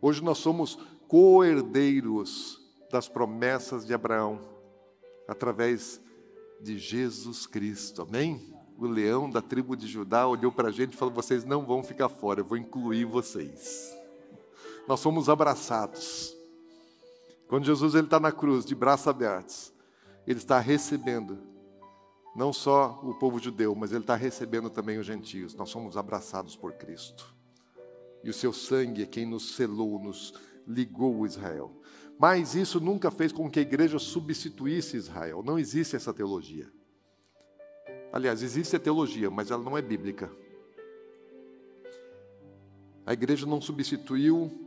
[0.00, 4.40] Hoje nós somos co-herdeiros das promessas de Abraão,
[5.28, 6.00] através
[6.60, 8.02] de Jesus Cristo.
[8.02, 8.52] Amém?
[8.76, 11.82] O leão da tribo de Judá olhou para a gente e falou: Vocês não vão
[11.82, 13.96] ficar fora, eu vou incluir vocês.
[14.88, 16.36] Nós somos abraçados.
[17.46, 19.72] Quando Jesus está na cruz, de braços abertos,
[20.26, 21.38] ele está recebendo
[22.34, 25.54] não só o povo judeu, mas ele está recebendo também os gentios.
[25.54, 27.32] Nós somos abraçados por Cristo.
[28.24, 30.34] E o seu sangue é quem nos selou, nos
[30.66, 31.70] ligou a Israel.
[32.18, 35.42] Mas isso nunca fez com que a igreja substituísse Israel.
[35.44, 36.70] Não existe essa teologia.
[38.12, 40.30] Aliás, existe a teologia, mas ela não é bíblica.
[43.04, 44.63] A igreja não substituiu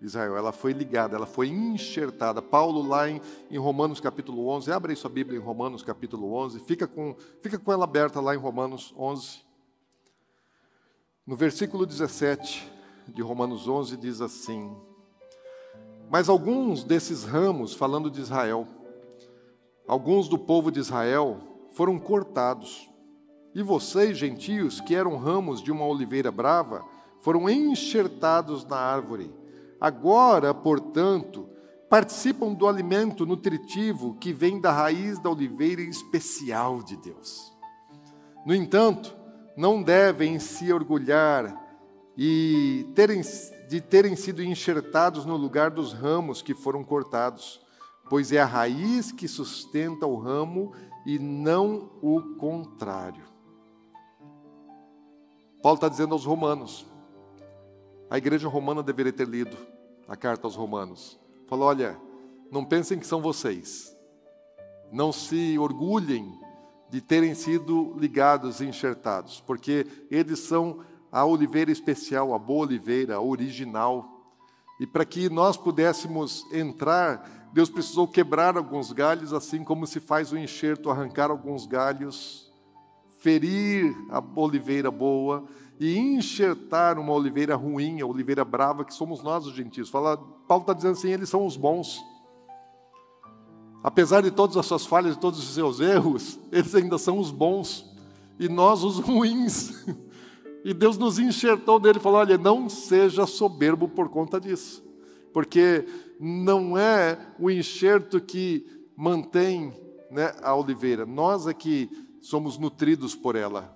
[0.00, 2.42] Israel, ela foi ligada, ela foi enxertada.
[2.42, 6.60] Paulo, lá em, em Romanos capítulo 11, abre aí sua Bíblia em Romanos capítulo 11,
[6.60, 9.42] fica com, fica com ela aberta lá em Romanos 11.
[11.26, 12.70] No versículo 17
[13.08, 14.76] de Romanos 11 diz assim:
[16.10, 18.66] Mas alguns desses ramos, falando de Israel,
[19.86, 22.90] alguns do povo de Israel foram cortados,
[23.54, 26.84] e vocês, gentios, que eram ramos de uma oliveira brava,
[27.20, 29.32] foram enxertados na árvore
[29.80, 31.48] Agora, portanto,
[31.88, 37.52] participam do alimento nutritivo que vem da raiz da oliveira especial de Deus.
[38.44, 39.16] No entanto,
[39.56, 41.62] não devem se orgulhar
[42.16, 43.20] e terem,
[43.68, 47.60] de terem sido enxertados no lugar dos ramos que foram cortados,
[48.08, 50.72] pois é a raiz que sustenta o ramo
[51.06, 53.24] e não o contrário.
[55.62, 56.86] Paulo está dizendo aos romanos,
[58.14, 59.56] a igreja romana deveria ter lido
[60.06, 61.18] a carta aos Romanos.
[61.48, 61.98] Falou: olha,
[62.48, 63.92] não pensem que são vocês.
[64.92, 66.32] Não se orgulhem
[66.88, 70.78] de terem sido ligados e enxertados, porque eles são
[71.10, 74.08] a oliveira especial, a boa oliveira, a original.
[74.78, 80.30] E para que nós pudéssemos entrar, Deus precisou quebrar alguns galhos, assim como se faz
[80.30, 82.48] o enxerto, arrancar alguns galhos,
[83.18, 89.46] ferir a oliveira boa e enxertar uma oliveira ruim, a oliveira brava, que somos nós
[89.46, 89.88] os gentios.
[89.88, 92.02] Fala, Paulo está dizendo assim: eles são os bons.
[93.82, 97.30] Apesar de todas as suas falhas e todos os seus erros, eles ainda são os
[97.30, 97.84] bons
[98.38, 99.84] e nós os ruins.
[100.66, 104.82] E Deus nos enxertou dele e falou: olha, não seja soberbo por conta disso,
[105.30, 105.86] porque
[106.18, 109.74] não é o enxerto que mantém
[110.10, 111.90] né, a oliveira, nós é que
[112.22, 113.73] somos nutridos por ela.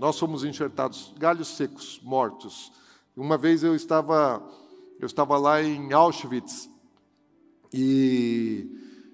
[0.00, 2.72] Nós somos enxertados, galhos secos, mortos.
[3.14, 4.42] Uma vez eu estava,
[4.98, 6.70] eu estava lá em Auschwitz,
[7.70, 8.66] e,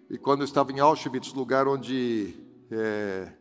[0.09, 2.37] e quando eu estava em Auschwitz, lugar onde
[2.71, 3.33] é,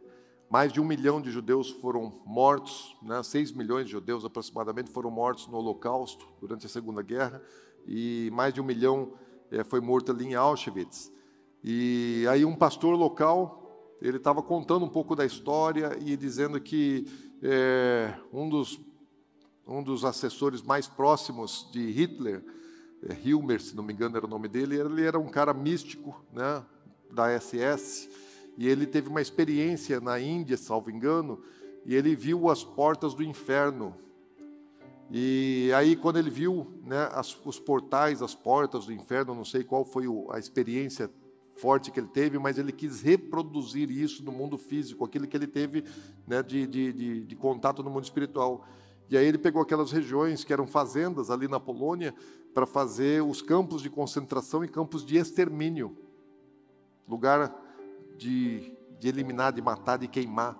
[0.49, 5.11] mais de um milhão de judeus foram mortos, né, seis milhões de judeus aproximadamente foram
[5.11, 7.39] mortos no Holocausto durante a Segunda Guerra,
[7.85, 9.13] e mais de um milhão
[9.51, 11.11] é, foi morto ali em Auschwitz.
[11.63, 13.61] E aí um pastor local,
[14.01, 17.05] ele estava contando um pouco da história e dizendo que
[17.47, 18.79] é, um, dos,
[19.67, 22.43] um dos assessores mais próximos de Hitler,
[23.07, 26.25] é, Hilmer, se não me engano era o nome dele, ele era um cara místico
[26.33, 26.63] né,
[27.11, 28.09] da SS,
[28.57, 31.41] e ele teve uma experiência na Índia, salvo engano,
[31.85, 33.95] e ele viu as portas do inferno.
[35.11, 39.63] E aí, quando ele viu né, as, os portais, as portas do inferno, não sei
[39.63, 41.11] qual foi o, a experiência
[41.55, 45.47] forte que ele teve, mas ele quis reproduzir isso no mundo físico, aquilo que ele
[45.47, 45.83] teve
[46.27, 48.65] né, de, de, de, de, contato no mundo espiritual.
[49.09, 52.13] E aí ele pegou aquelas regiões que eram fazendas ali na Polônia
[52.53, 55.97] para fazer os campos de concentração e campos de extermínio
[57.07, 57.53] lugar
[58.17, 60.59] de, de eliminar, de matar, de queimar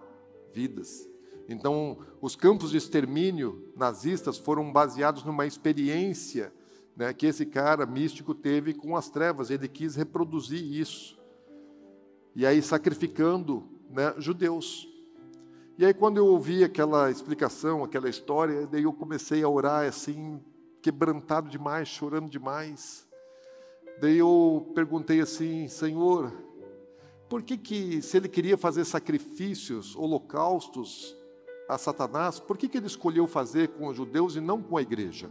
[0.53, 1.09] vidas.
[1.47, 6.53] Então, os campos de extermínio nazistas foram baseados numa experiência
[6.95, 9.49] né, que esse cara místico teve com as trevas.
[9.49, 11.19] Ele quis reproduzir isso.
[12.35, 14.87] E aí sacrificando né, judeus.
[15.77, 20.41] E aí quando eu ouvi aquela explicação, aquela história, daí eu comecei a orar assim,
[20.81, 23.05] quebrantado demais, chorando demais.
[23.99, 26.31] Daí eu perguntei assim, Senhor,
[27.29, 31.15] por que que se ele queria fazer sacrifícios, holocaustos
[31.67, 34.81] a Satanás, por que que ele escolheu fazer com os judeus e não com a
[34.81, 35.29] igreja?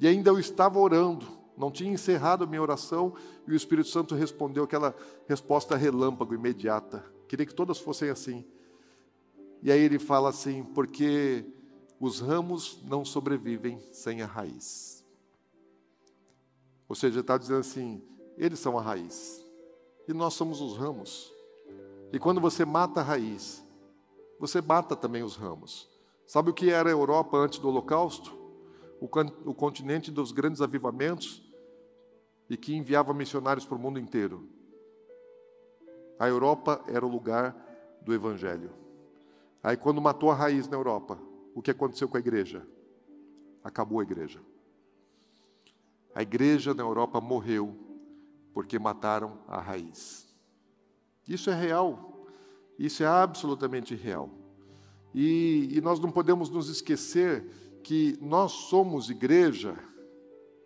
[0.00, 1.26] E ainda eu estava orando
[1.60, 3.12] Não tinha encerrado a minha oração
[3.46, 4.96] e o Espírito Santo respondeu aquela
[5.28, 7.04] resposta relâmpago, imediata.
[7.28, 8.46] Queria que todas fossem assim.
[9.62, 11.44] E aí ele fala assim: porque
[12.00, 15.04] os ramos não sobrevivem sem a raiz.
[16.88, 18.02] Ou seja, está dizendo assim:
[18.38, 19.44] eles são a raiz
[20.08, 21.30] e nós somos os ramos.
[22.10, 23.62] E quando você mata a raiz,
[24.38, 25.90] você mata também os ramos.
[26.26, 28.39] Sabe o que era a Europa antes do Holocausto?
[29.00, 31.42] O, continente dos grandes avivamentos
[32.50, 34.46] e que enviava missionários para o mundo inteiro.
[36.18, 37.56] A Europa era o lugar
[38.02, 38.70] do Evangelho.
[39.62, 41.18] Aí, quando matou a raiz na Europa,
[41.54, 42.66] o que aconteceu com a igreja?
[43.64, 44.40] Acabou a igreja.
[46.14, 47.74] A igreja na Europa morreu
[48.52, 50.28] porque mataram a raiz.
[51.26, 52.26] Isso é real,
[52.78, 54.30] isso é absolutamente real.
[55.14, 59.76] E, e nós não podemos nos esquecer que nós somos igreja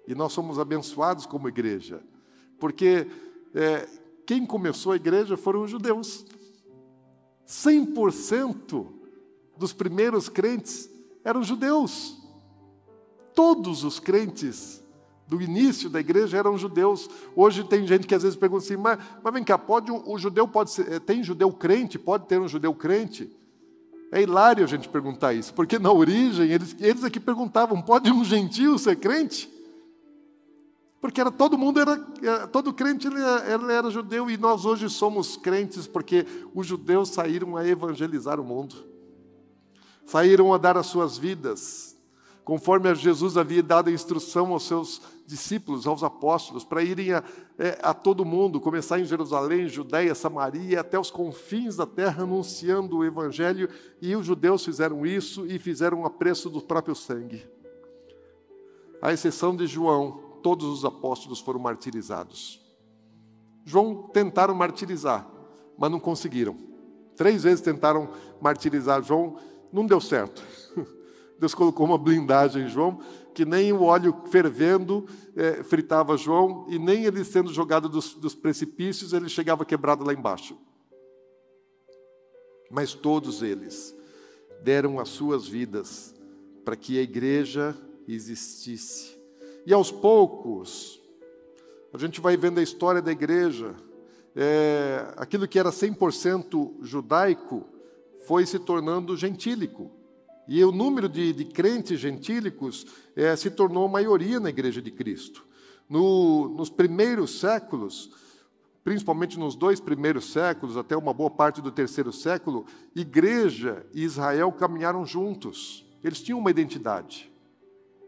[0.06, 2.02] e nós somos abençoados como igreja,
[2.58, 3.06] porque
[3.54, 3.88] é,
[4.26, 6.26] quem começou a igreja foram os judeus.
[7.46, 8.86] 100%
[9.56, 10.90] dos primeiros crentes
[11.22, 12.18] eram judeus.
[13.34, 14.82] Todos os crentes
[15.26, 17.08] do início da igreja eram judeus.
[17.34, 20.46] Hoje tem gente que às vezes pergunta assim, mas, mas vem cá, pode o judeu
[20.46, 21.98] pode ser, eh, tem judeu crente?
[21.98, 23.34] Pode ter um judeu crente?
[24.14, 28.24] É hilário a gente perguntar isso, porque na origem eles, eles aqui perguntavam, pode um
[28.24, 29.50] gentio ser crente?
[31.00, 34.88] Porque era, todo mundo era, eh, todo crente ele ele era judeu e nós hoje
[34.88, 36.24] somos crentes porque
[36.54, 38.76] os judeus saíram a evangelizar o mundo,
[40.06, 41.96] saíram a dar as suas vidas,
[42.44, 47.22] conforme Jesus havia dado a instrução aos seus discípulos, aos apóstolos, para irem a,
[47.58, 52.98] é, a todo mundo, começar em Jerusalém, Judéia, Samaria, até os confins da terra, anunciando
[52.98, 53.68] o Evangelho,
[54.00, 57.46] e os judeus fizeram isso e fizeram a preço do próprio sangue.
[59.00, 62.60] À exceção de João, todos os apóstolos foram martirizados.
[63.64, 65.26] João tentaram martirizar,
[65.78, 66.56] mas não conseguiram.
[67.16, 68.10] Três vezes tentaram
[68.40, 69.36] martirizar João,
[69.72, 70.42] não deu certo.
[71.38, 73.00] Deus colocou uma blindagem em João,
[73.34, 78.34] que nem o óleo fervendo é, fritava João, e nem ele sendo jogado dos, dos
[78.34, 80.56] precipícios, ele chegava quebrado lá embaixo.
[82.70, 83.94] Mas todos eles
[84.62, 86.14] deram as suas vidas
[86.64, 89.18] para que a igreja existisse.
[89.66, 91.00] E aos poucos,
[91.92, 93.74] a gente vai vendo a história da igreja,
[94.36, 97.64] é, aquilo que era 100% judaico
[98.26, 99.90] foi se tornando gentílico.
[100.46, 105.46] E o número de, de crentes gentílicos é, se tornou maioria na Igreja de Cristo.
[105.88, 108.10] No, nos primeiros séculos,
[108.82, 114.52] principalmente nos dois primeiros séculos, até uma boa parte do terceiro século, Igreja e Israel
[114.52, 115.86] caminharam juntos.
[116.02, 117.32] Eles tinham uma identidade.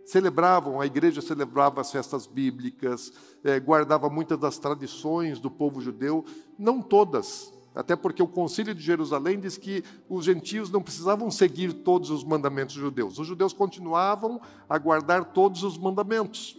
[0.05, 6.25] Celebravam, a igreja celebrava as festas bíblicas, é, guardava muitas das tradições do povo judeu,
[6.57, 11.75] não todas, até porque o Concílio de Jerusalém diz que os gentios não precisavam seguir
[11.75, 13.19] todos os mandamentos judeus.
[13.19, 16.57] Os judeus continuavam a guardar todos os mandamentos.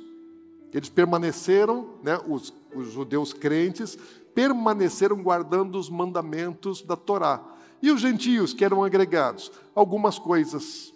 [0.72, 3.98] Eles permaneceram, né, os, os judeus crentes,
[4.36, 7.44] permaneceram guardando os mandamentos da Torá.
[7.82, 9.52] E os gentios que eram agregados?
[9.74, 10.94] Algumas coisas.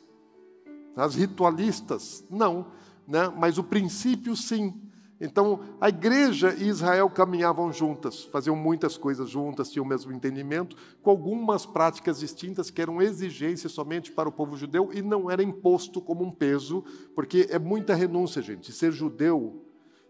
[0.95, 2.67] As ritualistas, não.
[3.07, 3.27] Né?
[3.35, 4.79] Mas o princípio, sim.
[5.23, 10.75] Então, a igreja e Israel caminhavam juntas, faziam muitas coisas juntas, tinham o mesmo entendimento,
[11.03, 15.43] com algumas práticas distintas que eram exigências somente para o povo judeu e não era
[15.43, 18.71] imposto como um peso, porque é muita renúncia, gente.
[18.71, 19.63] Ser judeu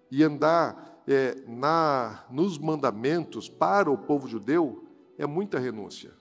[0.09, 6.13] e andar é, na, nos mandamentos para o povo judeu é muita renúncia.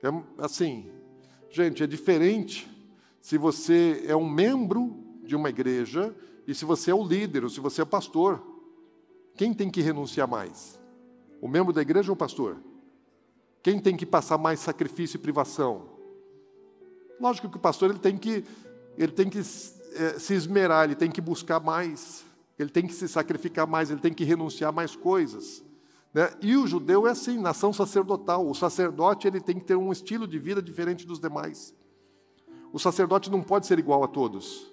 [0.00, 0.08] É,
[0.38, 0.92] assim,
[1.50, 2.70] gente, é diferente
[3.20, 6.14] se você é um membro de uma igreja
[6.46, 8.42] e se você é o líder, ou se você é pastor,
[9.36, 10.78] quem tem que renunciar mais?
[11.40, 12.56] O membro da igreja ou o pastor?
[13.62, 15.86] Quem tem que passar mais sacrifício e privação?
[17.20, 18.44] Lógico que o pastor ele tem que,
[18.98, 22.24] ele tem que é, se esmerar, ele tem que buscar mais,
[22.58, 25.64] ele tem que se sacrificar mais, ele tem que renunciar mais coisas.
[26.12, 26.28] Né?
[26.40, 28.48] E o judeu é assim, nação sacerdotal.
[28.48, 31.74] O sacerdote ele tem que ter um estilo de vida diferente dos demais.
[32.72, 34.71] O sacerdote não pode ser igual a todos.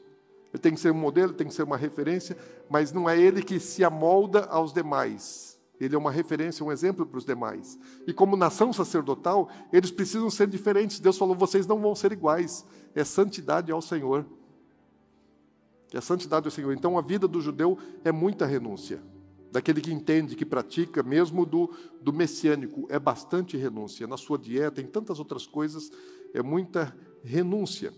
[0.54, 2.36] Ele tem que ser um modelo, tem que ser uma referência,
[2.70, 5.60] mas não é ele que se amolda aos demais.
[5.80, 7.80] Ele é uma referência, um exemplo para os demais.
[8.06, 11.00] E como nação sacerdotal, eles precisam ser diferentes.
[11.00, 12.66] Deus falou: vocês não vão ser iguais.
[12.94, 14.26] É santidade ao Senhor.
[15.94, 16.74] É santidade ao Senhor.
[16.74, 19.02] Então a vida do judeu é muita renúncia.
[19.52, 24.06] Daquele que entende, que pratica, mesmo do, do messiânico, é bastante renúncia.
[24.06, 25.90] Na sua dieta, em tantas outras coisas,
[26.34, 27.92] é muita renúncia.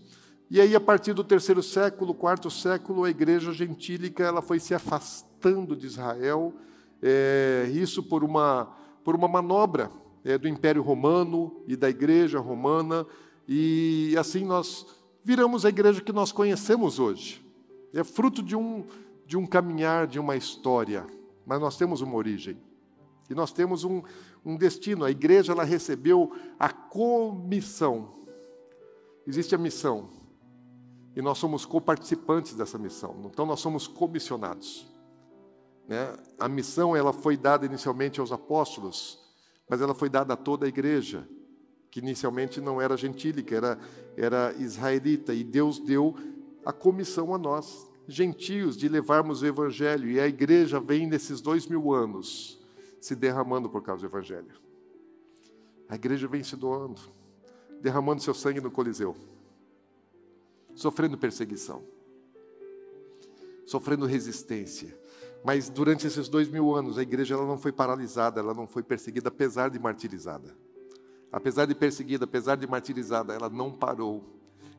[0.52, 4.74] E aí, a partir do terceiro século, quarto século, a igreja gentílica ela foi se
[4.74, 6.52] afastando de Israel,
[7.02, 8.66] é, isso por uma,
[9.02, 9.90] por uma manobra
[10.22, 13.06] é, do Império Romano e da igreja romana,
[13.48, 14.84] e assim nós
[15.24, 17.42] viramos a igreja que nós conhecemos hoje.
[17.94, 18.84] É fruto de um,
[19.26, 21.06] de um caminhar, de uma história,
[21.46, 22.58] mas nós temos uma origem.
[23.30, 24.02] E nós temos um,
[24.44, 25.06] um destino.
[25.06, 28.16] A igreja ela recebeu a comissão.
[29.26, 30.10] Existe a missão,
[31.14, 33.14] e nós somos coparticipantes dessa missão.
[33.26, 34.86] Então nós somos comissionados.
[35.86, 36.16] Né?
[36.38, 39.18] A missão ela foi dada inicialmente aos apóstolos,
[39.68, 41.28] mas ela foi dada a toda a igreja,
[41.90, 43.78] que inicialmente não era gentílica, era,
[44.16, 46.16] era israelita, e Deus deu
[46.64, 50.10] a comissão a nós, gentios, de levarmos o evangelho.
[50.10, 52.58] E a igreja vem nesses dois mil anos
[53.00, 54.62] se derramando por causa do evangelho.
[55.88, 57.00] A igreja vem se doando,
[57.82, 59.14] derramando seu sangue no Coliseu
[60.74, 61.82] sofrendo perseguição,
[63.66, 64.98] sofrendo resistência.
[65.44, 68.82] Mas durante esses dois mil anos, a igreja ela não foi paralisada, ela não foi
[68.82, 70.56] perseguida, apesar de martirizada.
[71.32, 74.22] Apesar de perseguida, apesar de martirizada, ela não parou.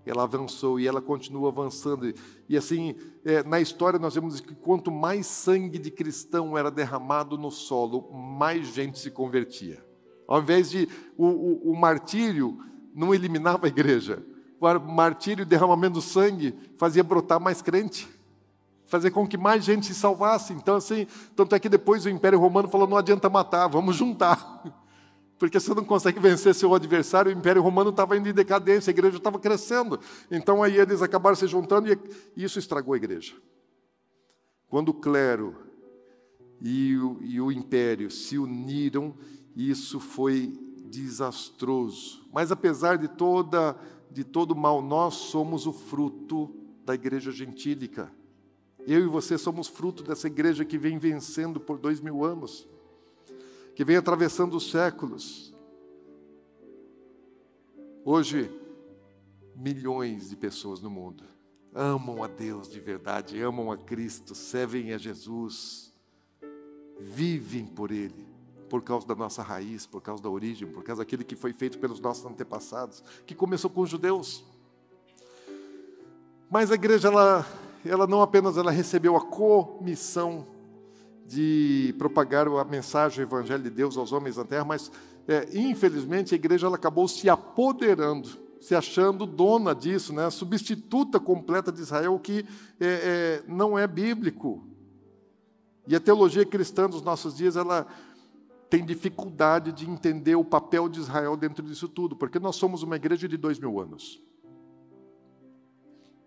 [0.06, 2.14] Ela avançou e ela continua avançando.
[2.48, 7.38] E assim, é, na história nós vemos que quanto mais sangue de cristão era derramado
[7.38, 9.84] no solo, mais gente se convertia.
[10.28, 10.88] Ao invés de
[11.18, 12.58] o, o, o martírio
[12.94, 14.24] não eliminava a igreja,
[14.64, 18.07] o martírio e derramamento do sangue fazia brotar mais crente,
[18.86, 20.53] fazer com que mais gente se salvasse.
[20.53, 21.05] Então, assim,
[21.36, 24.64] tanto é que depois o Império Romano falou: não adianta matar, vamos juntar.
[25.38, 28.93] Porque você não consegue vencer seu adversário, o Império Romano estava indo em decadência, a
[28.93, 29.99] igreja estava crescendo.
[30.32, 31.97] Então aí eles acabaram se juntando e
[32.38, 33.34] isso estragou a igreja.
[34.70, 35.55] Quando o clero
[36.61, 39.14] e o, e o império se uniram,
[39.53, 42.26] isso foi desastroso.
[42.32, 43.76] Mas apesar de toda
[44.14, 46.53] de todo mal, nós somos o fruto
[46.86, 48.11] da igreja gentílica.
[48.86, 52.68] Eu e você somos fruto dessa igreja que vem vencendo por dois mil anos,
[53.76, 55.53] que vem atravessando os séculos.
[58.05, 58.51] Hoje,
[59.55, 61.24] milhões de pessoas no mundo
[61.74, 65.91] amam a Deus de verdade, amam a Cristo, servem a Jesus,
[66.99, 68.33] vivem por Ele
[68.74, 71.78] por causa da nossa raiz, por causa da origem, por causa daquele que foi feito
[71.78, 74.43] pelos nossos antepassados, que começou com os judeus.
[76.49, 77.45] Mas a igreja, ela,
[77.86, 80.47] ela não apenas ela recebeu a comissão
[81.28, 84.91] de propagar a mensagem, o evangelho de Deus aos homens da terra, mas
[85.28, 88.28] é, infelizmente a igreja ela acabou se apoderando,
[88.59, 90.32] se achando dona disso, né?
[90.32, 92.43] substituta completa de Israel, o que
[92.80, 94.67] é, é, não é bíblico.
[95.88, 97.86] E a teologia cristã dos nossos dias, ela
[98.74, 102.95] tem dificuldade de entender o papel de Israel dentro disso tudo, porque nós somos uma
[102.95, 104.19] igreja de dois mil anos.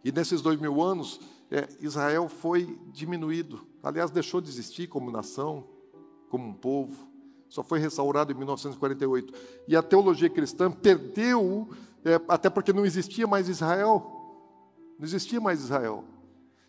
[0.05, 1.20] E nesses dois mil anos,
[1.51, 3.66] é, Israel foi diminuído.
[3.82, 5.66] Aliás, deixou de existir como nação,
[6.30, 7.09] como um povo.
[7.49, 9.34] Só foi restaurado em 1948.
[9.66, 11.68] E a teologia cristã perdeu,
[12.05, 14.07] é, até porque não existia mais Israel.
[14.97, 16.05] Não existia mais Israel.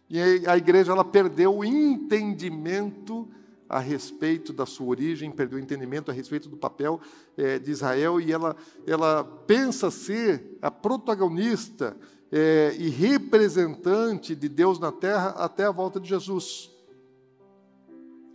[0.10, 3.30] E a igreja ela perdeu o entendimento
[3.70, 7.00] a respeito da sua origem, perdeu o entendimento a respeito do papel
[7.36, 8.56] é, de Israel e ela,
[8.86, 11.96] ela pensa ser a protagonista
[12.32, 16.72] é, e representante de Deus na terra até a volta de Jesus.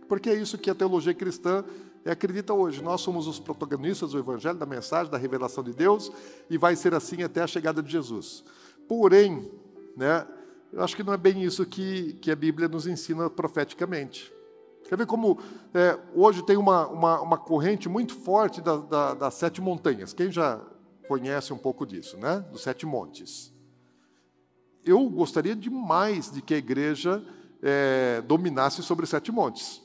[0.07, 1.63] Porque é isso que a teologia cristã
[2.05, 2.83] acredita hoje.
[2.83, 6.11] Nós somos os protagonistas do Evangelho, da mensagem, da revelação de Deus,
[6.49, 8.43] e vai ser assim até a chegada de Jesus.
[8.87, 9.49] Porém,
[9.95, 10.27] né,
[10.71, 14.31] eu acho que não é bem isso que, que a Bíblia nos ensina profeticamente.
[14.87, 15.39] Quer ver como
[15.73, 20.13] é, hoje tem uma, uma, uma, corrente muito forte da, da, das sete montanhas?
[20.13, 20.61] Quem já
[21.07, 22.45] conhece um pouco disso, né?
[22.51, 23.53] Dos sete montes.
[24.85, 27.23] Eu gostaria demais de que a igreja
[27.61, 29.81] é, dominasse sobre sete montes.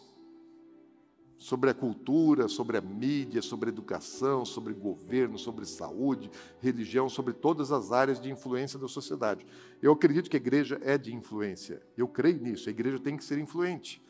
[1.38, 6.28] Sobre a cultura, sobre a mídia, sobre a educação, sobre governo, sobre saúde,
[6.60, 9.46] religião, sobre todas as áreas de influência da sociedade.
[9.80, 11.80] Eu acredito que a igreja é de influência.
[11.96, 12.68] Eu creio nisso.
[12.68, 14.02] A igreja tem que ser influente.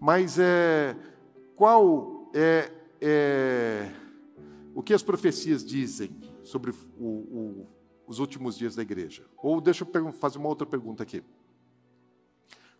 [0.00, 0.96] Mas é,
[1.56, 2.70] qual é,
[3.00, 3.90] é
[4.74, 6.10] o que as profecias dizem
[6.44, 7.66] sobre o, o,
[8.06, 9.24] os últimos dias da igreja?
[9.42, 11.22] Ou deixa eu fazer uma outra pergunta aqui.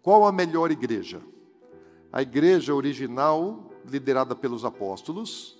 [0.00, 1.20] Qual a melhor igreja?
[2.12, 5.58] A igreja original, liderada pelos apóstolos,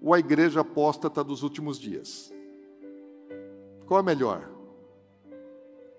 [0.00, 2.32] ou a igreja apóstata dos últimos dias?
[3.86, 4.53] Qual é melhor?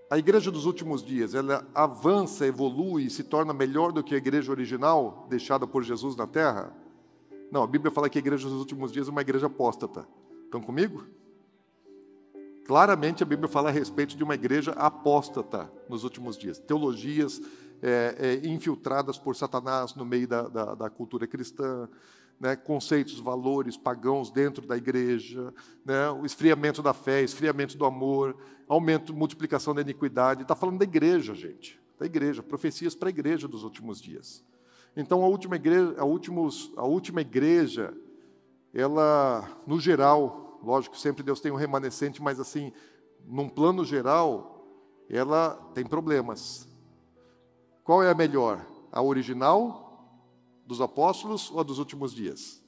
[0.10, 4.52] A igreja dos últimos dias, ela avança, evolui, se torna melhor do que a igreja
[4.52, 6.72] original deixada por Jesus na terra?
[7.52, 10.08] Não, a Bíblia fala que a igreja dos últimos dias é uma igreja apóstata.
[10.44, 11.06] Estão comigo?
[12.66, 16.60] Claramente a Bíblia fala a respeito de uma igreja apóstata nos últimos dias.
[16.60, 17.42] Teologias
[17.82, 21.90] é, é, infiltradas por Satanás no meio da, da, da cultura cristã,
[22.40, 25.54] né, conceitos, valores pagãos dentro da igreja,
[25.86, 28.36] né, o esfriamento da fé, esfriamento do amor,
[28.68, 30.42] aumento, multiplicação da iniquidade.
[30.42, 34.44] Está falando da igreja, gente, da igreja, profecias para a igreja dos últimos dias.
[34.98, 37.94] Então, a última igreja, a, últimos, a última igreja,
[38.74, 42.74] ela, no geral, Lógico, sempre Deus tem um remanescente, mas assim,
[43.24, 44.66] num plano geral,
[45.08, 46.68] ela tem problemas.
[47.84, 48.66] Qual é a melhor?
[48.92, 49.85] A original
[50.66, 52.64] dos apóstolos ou a dos últimos dias?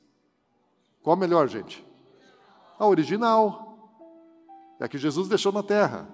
[1.01, 1.85] Qual a melhor, gente?
[2.77, 3.65] A original.
[4.79, 6.07] É a que Jesus deixou na terra.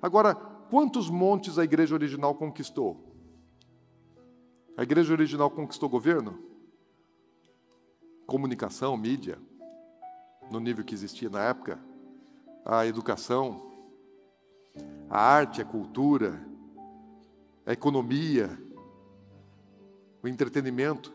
[0.00, 3.12] Agora, quantos montes a igreja original conquistou?
[4.76, 6.38] A igreja original conquistou governo?
[8.26, 9.38] Comunicação, mídia?
[10.50, 11.78] no nível que existia na época,
[12.64, 13.72] a educação,
[15.08, 16.40] a arte, a cultura,
[17.64, 18.58] a economia,
[20.22, 21.14] o entretenimento.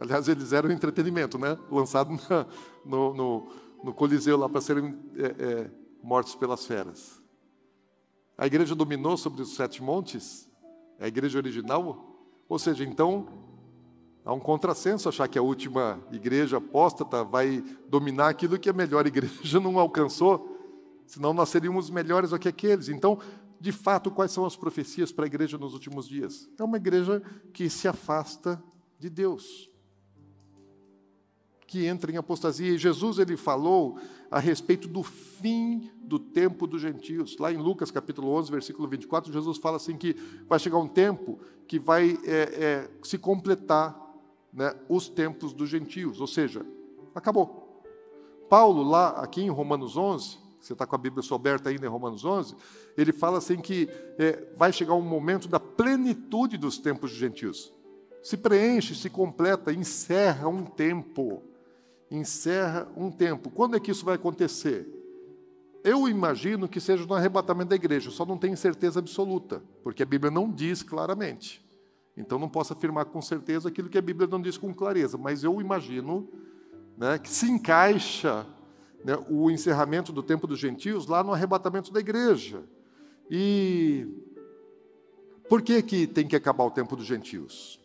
[0.00, 1.58] Aliás, eles eram entretenimento, né?
[1.70, 2.46] Lançado na,
[2.84, 3.48] no, no,
[3.84, 5.70] no, Coliseu lá para serem é, é,
[6.02, 7.20] mortos pelas feras.
[8.36, 10.48] A igreja dominou sobre os sete montes?
[10.98, 12.16] É a igreja original?
[12.48, 13.26] Ou seja, então,
[14.28, 19.06] Há um contrassenso achar que a última igreja apóstata vai dominar aquilo que a melhor
[19.06, 20.54] igreja não alcançou,
[21.06, 22.90] senão nós seríamos melhores do que aqueles.
[22.90, 23.18] Então,
[23.58, 26.46] de fato, quais são as profecias para a igreja nos últimos dias?
[26.58, 27.22] É uma igreja
[27.54, 28.62] que se afasta
[28.98, 29.67] de Deus,
[31.68, 32.74] que entra em apostasia.
[32.74, 33.98] E Jesus ele falou
[34.30, 37.36] a respeito do fim do tempo dos gentios.
[37.36, 40.16] Lá em Lucas capítulo 11, versículo 24, Jesus fala assim que
[40.48, 43.94] vai chegar um tempo que vai é, é, se completar
[44.50, 46.64] né, os tempos dos gentios, ou seja,
[47.14, 47.84] acabou.
[48.48, 52.24] Paulo, lá aqui em Romanos 11, você está com a Bíblia aberta ainda em Romanos
[52.24, 52.56] 11,
[52.96, 57.74] ele fala assim que é, vai chegar um momento da plenitude dos tempos dos gentios.
[58.22, 61.42] Se preenche, se completa, encerra um tempo.
[62.10, 63.50] Encerra um tempo.
[63.50, 64.86] Quando é que isso vai acontecer?
[65.84, 70.06] Eu imagino que seja no arrebatamento da igreja, só não tenho certeza absoluta, porque a
[70.06, 71.64] Bíblia não diz claramente.
[72.16, 75.44] Então não posso afirmar com certeza aquilo que a Bíblia não diz com clareza, mas
[75.44, 76.28] eu imagino
[76.96, 78.44] né, que se encaixa
[79.04, 82.64] né, o encerramento do tempo dos gentios lá no arrebatamento da igreja.
[83.30, 84.06] E
[85.48, 87.80] por que, que tem que acabar o tempo dos gentios?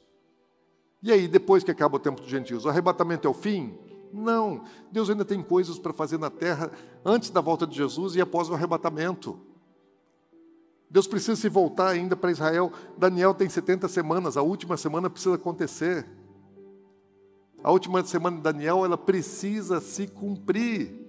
[1.01, 3.77] E aí, depois que acaba o tempo dos gentios, o arrebatamento é o fim?
[4.13, 4.63] Não.
[4.91, 6.71] Deus ainda tem coisas para fazer na terra
[7.03, 9.39] antes da volta de Jesus e após o arrebatamento.
[10.87, 12.71] Deus precisa se voltar ainda para Israel.
[12.95, 16.05] Daniel tem 70 semanas, a última semana precisa acontecer.
[17.63, 21.01] A última semana de Daniel, ela precisa se cumprir.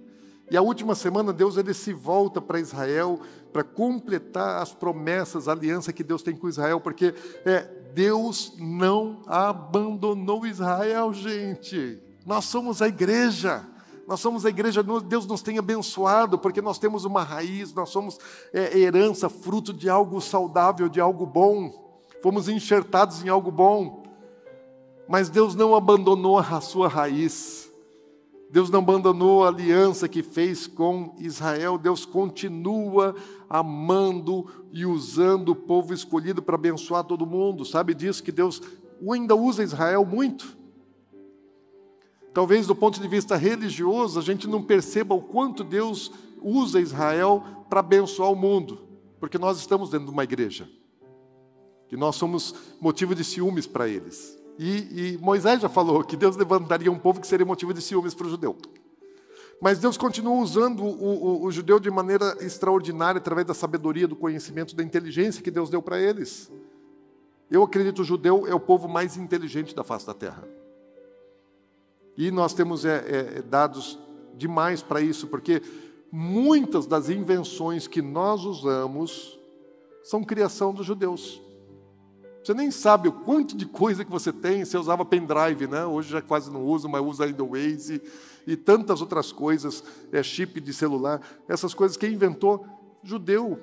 [0.50, 3.20] E a última semana, Deus ele se volta para Israel
[3.52, 9.22] para completar as promessas, a aliança que Deus tem com Israel, porque é, Deus não
[9.26, 12.03] abandonou Israel, gente.
[12.24, 13.64] Nós somos a igreja.
[14.06, 18.18] Nós somos a igreja, Deus nos tem abençoado, porque nós temos uma raiz, nós somos
[18.52, 21.72] é, herança, fruto de algo saudável, de algo bom.
[22.22, 24.02] Fomos enxertados em algo bom.
[25.08, 27.70] Mas Deus não abandonou a sua raiz.
[28.50, 31.76] Deus não abandonou a aliança que fez com Israel.
[31.76, 33.14] Deus continua
[33.48, 37.64] amando e usando o povo escolhido para abençoar todo mundo.
[37.64, 38.62] Sabe disso que Deus
[39.10, 40.63] ainda usa Israel muito?
[42.34, 46.10] Talvez do ponto de vista religioso, a gente não perceba o quanto Deus
[46.42, 48.80] usa Israel para abençoar o mundo,
[49.20, 50.68] porque nós estamos dentro de uma igreja,
[51.88, 54.36] que nós somos motivo de ciúmes para eles.
[54.58, 58.14] E, e, Moisés já falou que Deus levantaria um povo que seria motivo de ciúmes
[58.14, 58.56] para o judeu.
[59.60, 64.16] Mas Deus continua usando o, o, o judeu de maneira extraordinária, através da sabedoria, do
[64.16, 66.50] conhecimento, da inteligência que Deus deu para eles.
[67.48, 70.44] Eu acredito que o judeu é o povo mais inteligente da face da terra.
[72.16, 73.98] E nós temos é, é, dados
[74.36, 75.62] demais para isso, porque
[76.10, 79.38] muitas das invenções que nós usamos
[80.02, 81.40] são criação dos judeus.
[82.42, 84.64] Você nem sabe o quanto de coisa que você tem.
[84.64, 85.86] Você usava pendrive, né?
[85.86, 88.02] Hoje já quase não usa, mas usa ainda o Waze
[88.46, 91.20] e tantas outras coisas, é chip de celular.
[91.48, 92.66] Essas coisas quem inventou
[93.02, 93.58] judeu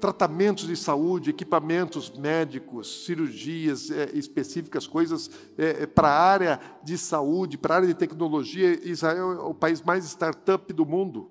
[0.00, 6.96] tratamentos de saúde, equipamentos médicos, cirurgias é, específicas, coisas é, é para a área de
[6.96, 8.80] saúde, para a área de tecnologia.
[8.88, 11.30] Israel é o país mais startup do mundo.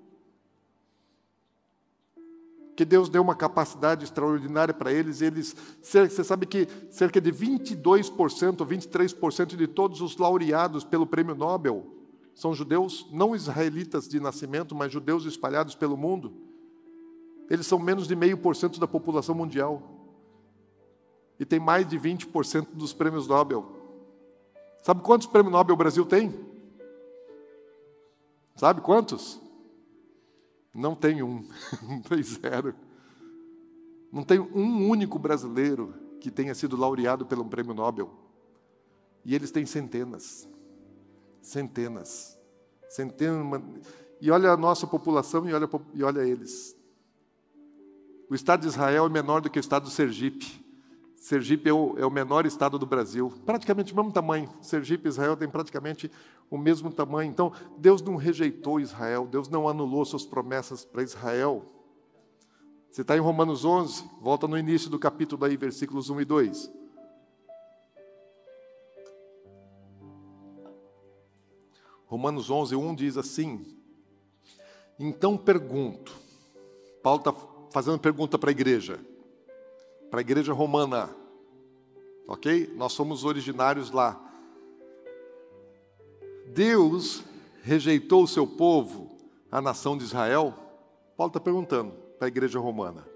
[2.76, 5.20] Que Deus deu uma capacidade extraordinária para eles.
[5.20, 11.34] Eles, você sabe que cerca de 22% ou 23% de todos os laureados pelo Prêmio
[11.34, 12.00] Nobel
[12.34, 16.49] são judeus, não israelitas de nascimento, mas judeus espalhados pelo mundo.
[17.50, 19.82] Eles são menos de meio por cento da população mundial.
[21.36, 23.66] E tem mais de 20% dos prêmios Nobel.
[24.84, 26.32] Sabe quantos prêmios Nobel o Brasil tem?
[28.54, 29.40] Sabe quantos?
[30.72, 31.44] Não tem um,
[31.82, 32.72] não tem zero.
[34.12, 38.12] Não tem um único brasileiro que tenha sido laureado pelo prêmio Nobel.
[39.24, 40.48] E eles têm centenas.
[41.42, 42.38] Centenas.
[42.88, 43.62] Centenas.
[44.20, 46.78] E olha a nossa população e olha, e olha eles.
[48.30, 50.64] O Estado de Israel é menor do que o Estado do Sergipe.
[51.16, 54.48] Sergipe é o, é o, menor estado do Brasil, praticamente o mesmo tamanho.
[54.62, 56.08] Sergipe e Israel têm praticamente
[56.48, 57.28] o mesmo tamanho.
[57.28, 61.64] Então, Deus não rejeitou Israel, Deus não anulou suas promessas para Israel.
[62.88, 66.72] Você está em Romanos 11, volta no início do capítulo aí, versículos 1 e 2.
[72.06, 73.66] Romanos 11, 1 diz assim:
[74.98, 76.14] Então pergunto,
[77.02, 77.32] Paulo está
[77.70, 78.98] fazendo pergunta para a igreja,
[80.10, 81.10] para a igreja romana,
[82.26, 82.72] ok?
[82.76, 84.20] Nós somos originários lá.
[86.48, 87.22] Deus
[87.62, 89.16] rejeitou o seu povo,
[89.50, 90.54] a nação de Israel?
[91.16, 93.06] Paulo está perguntando para a igreja romana.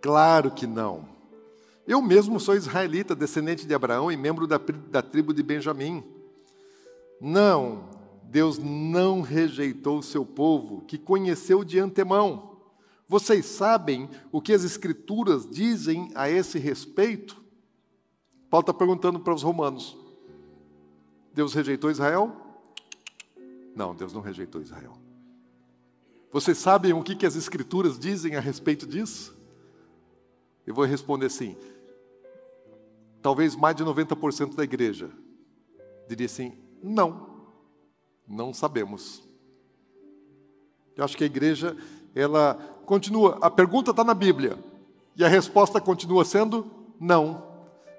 [0.00, 1.08] Claro que não.
[1.86, 6.04] Eu mesmo sou israelita, descendente de Abraão e membro da, da tribo de Benjamim.
[7.20, 7.88] Não,
[8.28, 12.56] Deus não rejeitou o seu povo, que conheceu de antemão.
[13.08, 17.40] Vocês sabem o que as Escrituras dizem a esse respeito?
[18.50, 19.96] Paulo está perguntando para os romanos:
[21.32, 22.34] Deus rejeitou Israel?
[23.74, 24.98] Não, Deus não rejeitou Israel.
[26.32, 29.36] Vocês sabem o que, que as Escrituras dizem a respeito disso?
[30.66, 31.56] Eu vou responder assim:
[33.22, 35.10] talvez mais de 90% da igreja
[36.08, 37.35] diria assim: não,
[38.26, 39.22] não sabemos.
[40.96, 41.76] Eu acho que a igreja,
[42.14, 42.54] ela
[42.84, 44.58] continua, a pergunta está na Bíblia,
[45.16, 46.70] e a resposta continua sendo
[47.00, 47.44] não.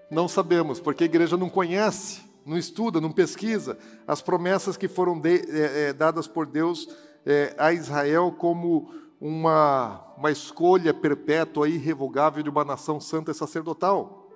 [0.10, 5.20] Não sabemos, porque a igreja não conhece, não estuda, não pesquisa as promessas que foram
[5.20, 6.88] de, é, é, dadas por Deus
[7.26, 14.30] é, a Israel como uma, uma escolha perpétua irrevogável de uma nação santa e sacerdotal.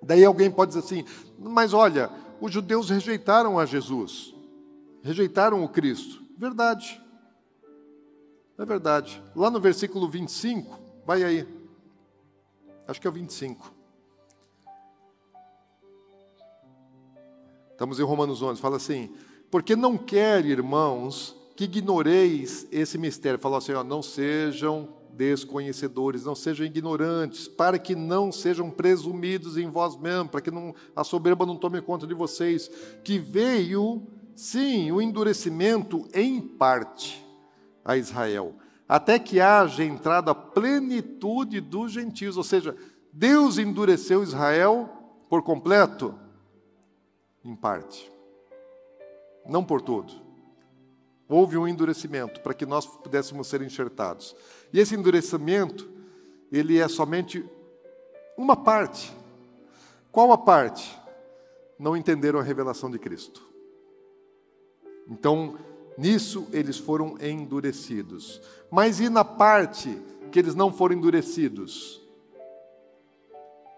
[0.00, 1.04] Daí alguém pode dizer assim,
[1.38, 2.10] mas olha,
[2.40, 4.33] os judeus rejeitaram a Jesus,
[5.04, 6.24] rejeitaram o Cristo.
[6.36, 7.00] Verdade.
[8.58, 9.22] É verdade.
[9.36, 11.46] Lá no versículo 25, vai aí.
[12.88, 13.72] Acho que é o 25.
[17.70, 19.14] Estamos em Romanos 11, fala assim:
[19.50, 23.38] Porque não quer, irmãos, que ignoreis esse mistério.
[23.38, 29.68] Fala assim: ó, não sejam desconhecedores, não sejam ignorantes, para que não sejam presumidos em
[29.68, 32.70] vós mesmos, para que não, a soberba não tome conta de vocês,
[33.04, 34.02] que veio,
[34.34, 37.24] sim, o endurecimento em parte
[37.84, 38.54] a Israel,
[38.88, 42.76] até que haja entrado a plenitude dos gentios, ou seja,
[43.12, 44.88] Deus endureceu Israel
[45.28, 46.18] por completo?
[47.44, 48.10] Em parte,
[49.46, 50.12] não por todo.
[51.28, 54.36] Houve um endurecimento para que nós pudéssemos ser enxertados.
[54.72, 55.90] E esse endurecimento,
[56.52, 57.44] ele é somente
[58.36, 59.14] uma parte.
[60.12, 60.98] Qual a parte?
[61.78, 63.53] Não entenderam a revelação de Cristo.
[65.08, 65.56] Então,
[65.96, 68.40] nisso eles foram endurecidos.
[68.70, 70.00] Mas e na parte
[70.30, 72.00] que eles não foram endurecidos?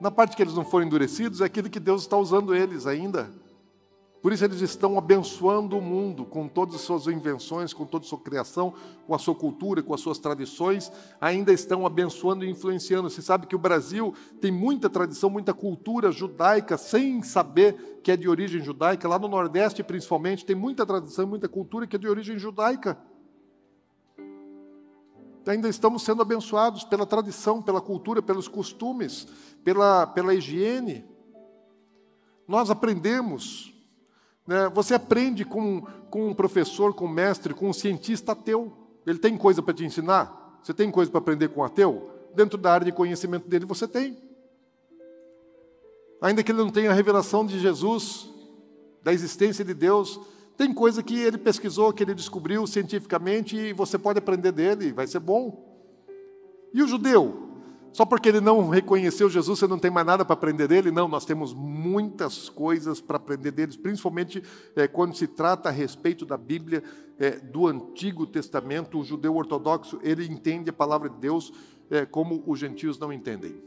[0.01, 3.31] Na parte que eles não foram endurecidos é aquilo que Deus está usando eles ainda
[4.23, 8.09] por isso eles estão abençoando o mundo com todas as suas invenções, com toda a
[8.09, 8.75] sua criação,
[9.07, 10.91] com a sua cultura, com as suas tradições,
[11.21, 13.09] ainda estão abençoando e influenciando.
[13.09, 18.17] Você sabe que o Brasil tem muita tradição, muita cultura judaica, sem saber que é
[18.17, 19.09] de origem judaica.
[19.09, 22.99] Lá no Nordeste, principalmente, tem muita tradição, muita cultura que é de origem judaica.
[25.47, 29.29] Ainda estamos sendo abençoados pela tradição, pela cultura, pelos costumes,
[29.63, 31.05] pela, pela higiene.
[32.49, 33.76] Nós aprendemos?
[34.73, 38.73] Você aprende com, com um professor, com um mestre, com um cientista ateu.
[39.05, 40.61] Ele tem coisa para te ensinar?
[40.63, 42.11] Você tem coisa para aprender com um ateu?
[42.35, 44.17] Dentro da área de conhecimento dele você tem.
[46.21, 48.31] Ainda que ele não tenha a revelação de Jesus,
[49.03, 50.19] da existência de Deus,
[50.57, 55.07] tem coisa que ele pesquisou, que ele descobriu cientificamente e você pode aprender dele, vai
[55.07, 55.77] ser bom.
[56.73, 57.46] E o judeu?
[57.97, 60.91] Só porque ele não reconheceu Jesus, você não tem mais nada para aprender dele?
[60.91, 64.43] Não, nós temos muitas coisas para aprender deles, principalmente
[64.77, 66.85] é, quando se trata a respeito da Bíblia
[67.19, 68.99] é, do Antigo Testamento.
[68.99, 71.51] O judeu ortodoxo, ele entende a palavra de Deus
[71.91, 73.63] é, como os gentios não entendem.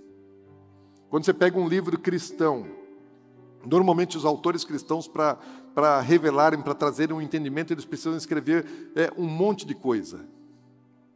[1.09, 2.67] Quando você pega um livro cristão,
[3.65, 8.65] Normalmente, os autores cristãos, para revelarem, para trazerem um entendimento, eles precisam escrever
[9.17, 10.25] um monte de coisa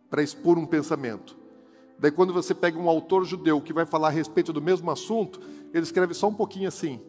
[0.09, 1.42] para expor um pensamento.
[2.03, 5.39] Daí, quando você pega um autor judeu que vai falar a respeito do mesmo assunto,
[5.73, 6.99] ele escreve só um pouquinho assim.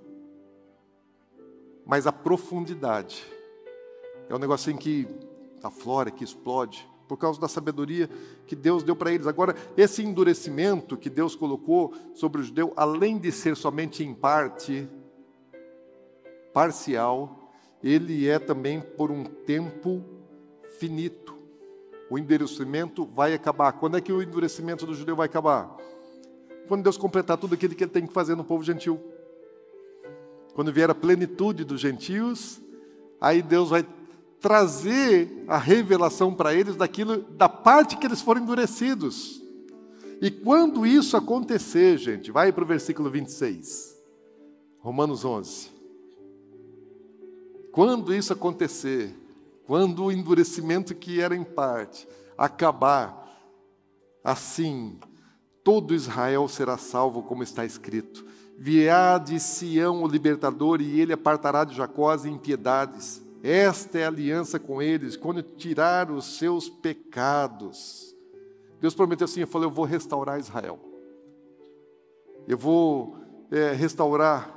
[1.84, 3.24] Mas a profundidade
[4.28, 5.08] é um negocinho que
[5.64, 8.08] aflora, que explode, por causa da sabedoria
[8.46, 9.26] que Deus deu para eles.
[9.26, 14.88] Agora, esse endurecimento que Deus colocou sobre o judeu, além de ser somente em parte,
[16.52, 17.50] parcial,
[17.82, 20.04] ele é também por um tempo
[20.78, 21.33] finito.
[22.10, 23.72] O endurecimento vai acabar.
[23.72, 25.76] Quando é que o endurecimento do judeu vai acabar?
[26.68, 29.00] Quando Deus completar tudo aquilo que ele tem que fazer no povo gentil.
[30.54, 32.60] Quando vier a plenitude dos gentios,
[33.20, 33.84] aí Deus vai
[34.40, 39.42] trazer a revelação para eles daquilo, da parte que eles foram endurecidos.
[40.20, 43.98] E quando isso acontecer, gente, vai para o versículo 26,
[44.78, 45.70] Romanos 11.
[47.72, 49.14] Quando isso acontecer,
[49.66, 52.06] quando o endurecimento que era em parte
[52.36, 53.28] acabar,
[54.22, 54.98] assim
[55.64, 58.24] todo Israel será salvo, como está escrito.
[58.56, 63.22] Virá de Sião o libertador, e ele apartará de Jacó as impiedades.
[63.42, 68.14] Esta é a aliança com eles, quando tirar os seus pecados.
[68.80, 70.78] Deus prometeu assim: eu falei, eu vou restaurar Israel.
[72.46, 73.16] Eu vou
[73.50, 74.54] é, restaurar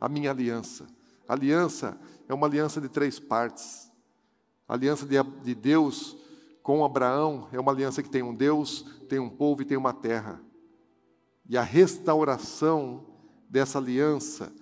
[0.00, 0.86] a minha aliança.
[1.28, 1.98] Aliança
[2.28, 3.90] é uma aliança de três partes.
[4.68, 6.16] A aliança de, de Deus
[6.62, 9.92] com Abraão é uma aliança que tem um Deus, tem um povo e tem uma
[9.92, 10.40] terra.
[11.48, 13.04] E a restauração
[13.48, 14.52] dessa aliança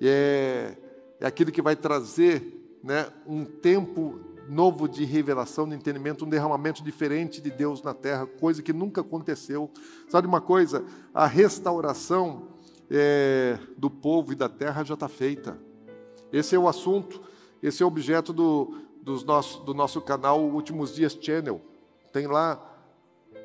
[0.00, 0.76] é,
[1.20, 4.18] é aquilo que vai trazer né, um tempo
[4.48, 9.00] novo de revelação, de entendimento, um derramamento diferente de Deus na terra, coisa que nunca
[9.00, 9.70] aconteceu.
[10.08, 10.84] Sabe uma coisa?
[11.14, 12.48] A restauração
[12.90, 15.56] é, do povo e da terra já está feita.
[16.32, 17.20] Esse é o assunto,
[17.62, 18.74] esse é o objeto do,
[19.24, 21.60] nosso, do nosso canal Últimos Dias Channel.
[22.12, 22.66] Tem lá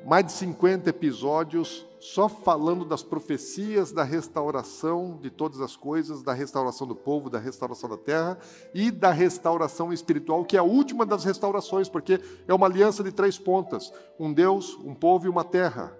[0.04, 6.32] mais de 50 episódios só falando das profecias da restauração de todas as coisas, da
[6.32, 8.38] restauração do povo, da restauração da terra
[8.72, 13.10] e da restauração espiritual, que é a última das restaurações, porque é uma aliança de
[13.10, 15.96] três pontas: um Deus, um povo e uma terra.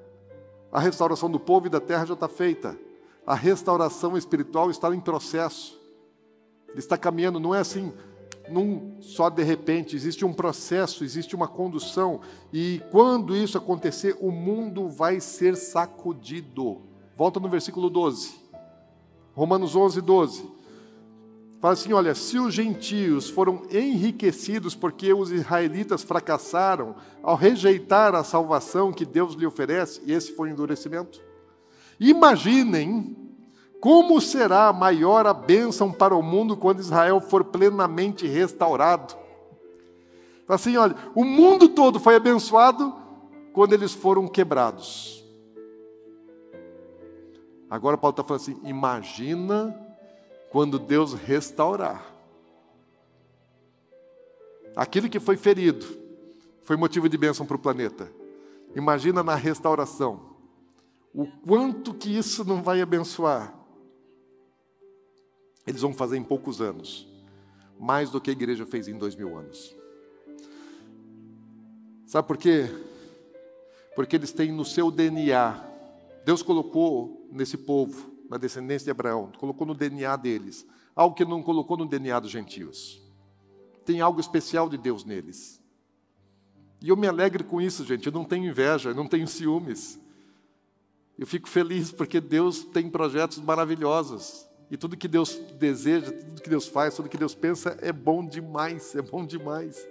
[0.70, 2.78] A restauração do povo e da terra já está feita.
[3.26, 5.75] A restauração espiritual está em processo.
[6.68, 7.92] Ele está caminhando, não é assim,
[8.48, 12.20] num só de repente, existe um processo, existe uma condução,
[12.52, 16.82] e quando isso acontecer, o mundo vai ser sacudido.
[17.16, 18.34] Volta no versículo 12.
[19.34, 20.56] Romanos 11, 12.
[21.60, 28.22] Fala assim: olha, se os gentios foram enriquecidos porque os israelitas fracassaram ao rejeitar a
[28.22, 31.20] salvação que Deus lhe oferece, e esse foi o endurecimento,
[31.98, 33.16] imaginem
[33.86, 39.14] como será maior a bênção para o mundo quando Israel for plenamente restaurado?
[40.48, 42.92] Assim, olha, o mundo todo foi abençoado
[43.52, 45.24] quando eles foram quebrados.
[47.70, 49.72] Agora Paulo está falando assim: imagina
[50.50, 52.12] quando Deus restaurar.
[54.74, 55.86] Aquilo que foi ferido
[56.62, 58.10] foi motivo de bênção para o planeta.
[58.74, 60.34] Imagina na restauração.
[61.14, 63.55] O quanto que isso não vai abençoar
[65.66, 67.08] eles vão fazer em poucos anos,
[67.78, 69.74] mais do que a igreja fez em dois mil anos.
[72.06, 72.70] Sabe por quê?
[73.94, 75.62] Porque eles têm no seu DNA,
[76.24, 81.42] Deus colocou nesse povo, na descendência de Abraão, colocou no DNA deles, algo que não
[81.42, 83.02] colocou no DNA dos gentios.
[83.84, 85.62] Tem algo especial de Deus neles.
[86.80, 88.06] E eu me alegro com isso, gente.
[88.06, 89.98] Eu não tenho inveja, eu não tenho ciúmes.
[91.18, 94.46] Eu fico feliz porque Deus tem projetos maravilhosos.
[94.70, 98.26] E tudo que Deus deseja, tudo que Deus faz, tudo que Deus pensa é bom
[98.26, 99.86] demais, é bom demais.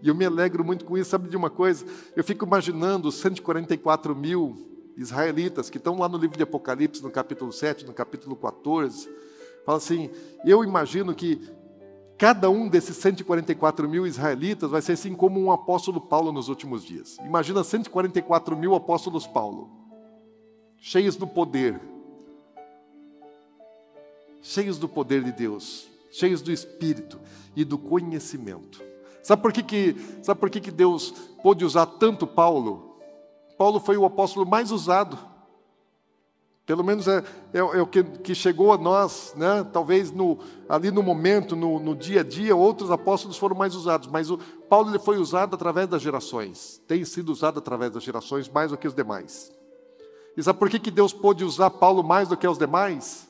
[0.00, 1.10] E eu me alegro muito com isso.
[1.10, 1.84] Sabe de uma coisa?
[2.14, 4.56] Eu fico imaginando os 144 mil
[4.96, 9.08] israelitas que estão lá no livro de Apocalipse, no capítulo 7, no capítulo 14.
[9.64, 10.10] Fala assim:
[10.44, 11.40] eu imagino que
[12.18, 16.84] cada um desses 144 mil israelitas vai ser assim como um apóstolo Paulo nos últimos
[16.84, 17.16] dias.
[17.24, 19.70] Imagina 144 mil apóstolos Paulo,
[20.78, 21.80] cheios do poder,
[24.42, 27.18] cheios do poder de Deus, cheios do Espírito
[27.56, 28.82] e do conhecimento.
[29.22, 31.12] Sabe por que, que, sabe por que, que Deus
[31.42, 32.96] pôde usar tanto Paulo?
[33.56, 35.16] Paulo foi o apóstolo mais usado.
[36.66, 39.66] Pelo menos é, é, é o que, que, chegou a nós, né?
[39.72, 40.38] talvez no,
[40.68, 44.38] ali no momento, no, no, dia a dia, outros apóstolos foram mais usados, mas o
[44.68, 48.78] Paulo ele foi usado através das gerações, tem sido usado através das gerações mais do
[48.78, 49.52] que os demais.
[50.36, 53.28] E sabe por que, que Deus pôde usar Paulo mais do que os demais?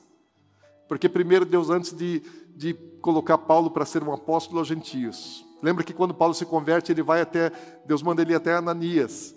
[0.92, 2.20] Porque primeiro Deus, antes de,
[2.54, 6.92] de colocar Paulo para ser um apóstolo aos gentios, lembra que quando Paulo se converte,
[6.92, 7.50] ele vai até,
[7.86, 9.34] Deus manda ele até Ananias.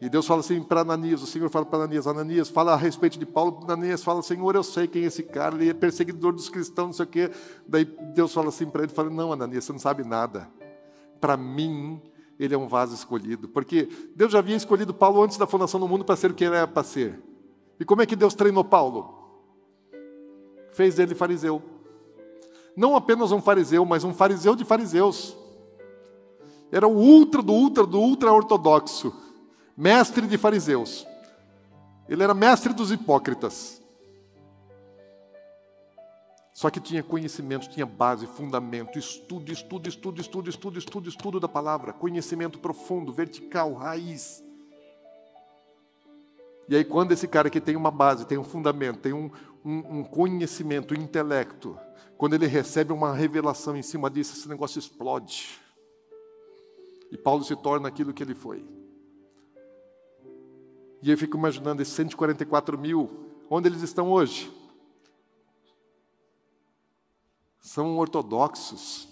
[0.00, 3.18] E Deus fala assim para Ananias, o Senhor fala para Ananias, Ananias fala a respeito
[3.18, 6.48] de Paulo, Ananias fala, Senhor, eu sei quem é esse cara, ele é perseguidor dos
[6.48, 7.30] cristãos, não sei o quê.
[7.66, 7.84] Daí
[8.14, 10.48] Deus fala assim para ele, fala, não, Ananias, você não sabe nada.
[11.20, 12.00] Para mim,
[12.38, 15.88] ele é um vaso escolhido, porque Deus já havia escolhido Paulo antes da fundação do
[15.88, 17.20] mundo para ser o que ele era para ser.
[17.80, 19.17] E como é que Deus treinou Paulo?
[20.78, 21.60] Fez dele fariseu.
[22.76, 25.36] Não apenas um fariseu, mas um fariseu de fariseus.
[26.70, 29.12] Era o ultra do ultra do ultra ortodoxo
[29.76, 31.04] mestre de fariseus.
[32.08, 33.82] Ele era mestre dos hipócritas.
[36.52, 41.48] Só que tinha conhecimento, tinha base, fundamento, estudo, estudo, estudo, estudo, estudo, estudo, estudo da
[41.48, 44.44] palavra, conhecimento profundo, vertical, raiz.
[46.68, 49.30] E aí, quando esse cara que tem uma base, tem um fundamento, tem um,
[49.68, 51.78] um, um conhecimento, um intelecto,
[52.16, 55.60] quando ele recebe uma revelação em cima disso, esse negócio explode.
[57.12, 58.66] E Paulo se torna aquilo que ele foi.
[61.02, 63.10] E eu fico imaginando esses 144 mil,
[63.50, 64.50] onde eles estão hoje?
[67.60, 69.06] São ortodoxos,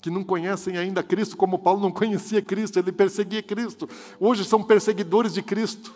[0.00, 3.86] que não conhecem ainda Cristo, como Paulo não conhecia Cristo, ele perseguia Cristo.
[4.18, 5.94] Hoje são perseguidores de Cristo.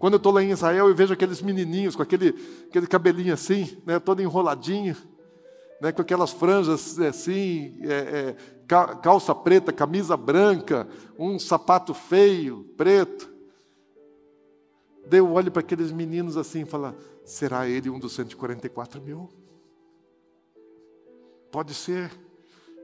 [0.00, 2.34] Quando eu estou lá em Israel, eu vejo aqueles menininhos com aquele,
[2.66, 4.96] aquele cabelinho assim, né, todo enroladinho,
[5.78, 8.36] né, com aquelas franjas assim, é, é,
[9.02, 10.88] calça preta, camisa branca,
[11.18, 13.30] um sapato feio, preto.
[15.06, 19.28] Daí eu olho para aqueles meninos assim e falo: será ele um dos 144 mil?
[21.52, 22.10] Pode ser.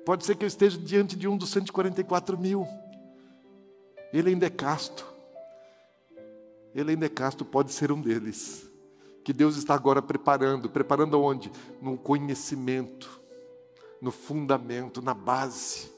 [0.04, 2.68] Pode ser que eu esteja diante de um dos 144 mil.
[4.12, 5.15] Ele ainda é casto.
[6.76, 8.70] Ele ainda é casto, pode ser um deles.
[9.24, 10.70] Que Deus está agora preparando.
[10.70, 11.50] Preparando onde?
[11.82, 13.20] No conhecimento,
[14.00, 15.96] no fundamento, na base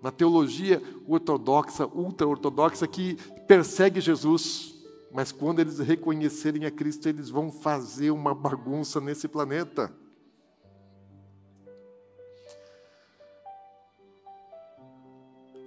[0.00, 3.16] na teologia ortodoxa, ultra-ortodoxa, que
[3.46, 4.74] persegue Jesus.
[5.12, 9.92] Mas quando eles reconhecerem a Cristo, eles vão fazer uma bagunça nesse planeta.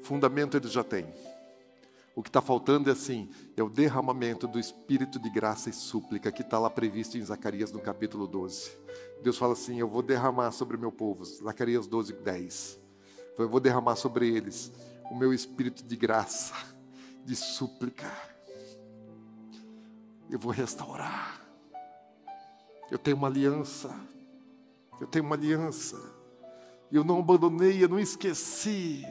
[0.01, 1.05] Fundamento eles já têm.
[2.15, 6.31] O que está faltando é assim: é o derramamento do Espírito de graça e súplica,
[6.31, 8.71] que está lá previsto em Zacarias no capítulo 12.
[9.21, 12.79] Deus fala assim: Eu vou derramar sobre o meu povo, Zacarias 12, 10.
[13.37, 14.71] Eu vou derramar sobre eles
[15.09, 16.53] o meu espírito de graça,
[17.25, 18.11] de súplica
[20.33, 21.41] eu vou restaurar.
[22.89, 23.95] Eu tenho uma aliança.
[24.99, 25.95] Eu tenho uma aliança.
[26.91, 29.05] Eu não abandonei, eu não esqueci.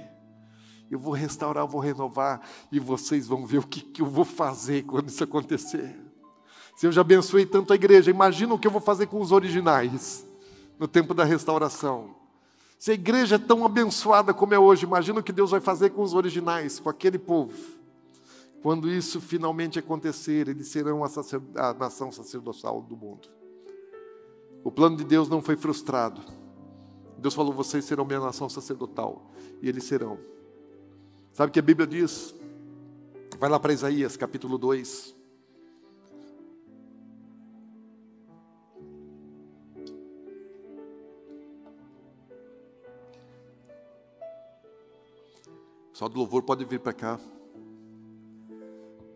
[0.92, 2.42] Eu vou restaurar, eu vou renovar.
[2.70, 5.98] E vocês vão ver o que, que eu vou fazer quando isso acontecer.
[6.76, 9.32] Se eu já abençoei tanto a igreja, imagina o que eu vou fazer com os
[9.32, 10.26] originais
[10.78, 12.14] no tempo da restauração.
[12.78, 15.90] Se a igreja é tão abençoada como é hoje, imagina o que Deus vai fazer
[15.90, 17.54] com os originais, com aquele povo.
[18.62, 21.08] Quando isso finalmente acontecer, eles serão a,
[21.56, 23.30] a nação sacerdotal do mundo.
[24.62, 26.20] O plano de Deus não foi frustrado.
[27.16, 29.30] Deus falou: vocês serão minha nação sacerdotal.
[29.62, 30.18] E eles serão.
[31.32, 32.34] Sabe o que a Bíblia diz?
[33.38, 35.16] Vai lá para Isaías, capítulo 2.
[45.94, 47.18] Só do louvor pode vir para cá.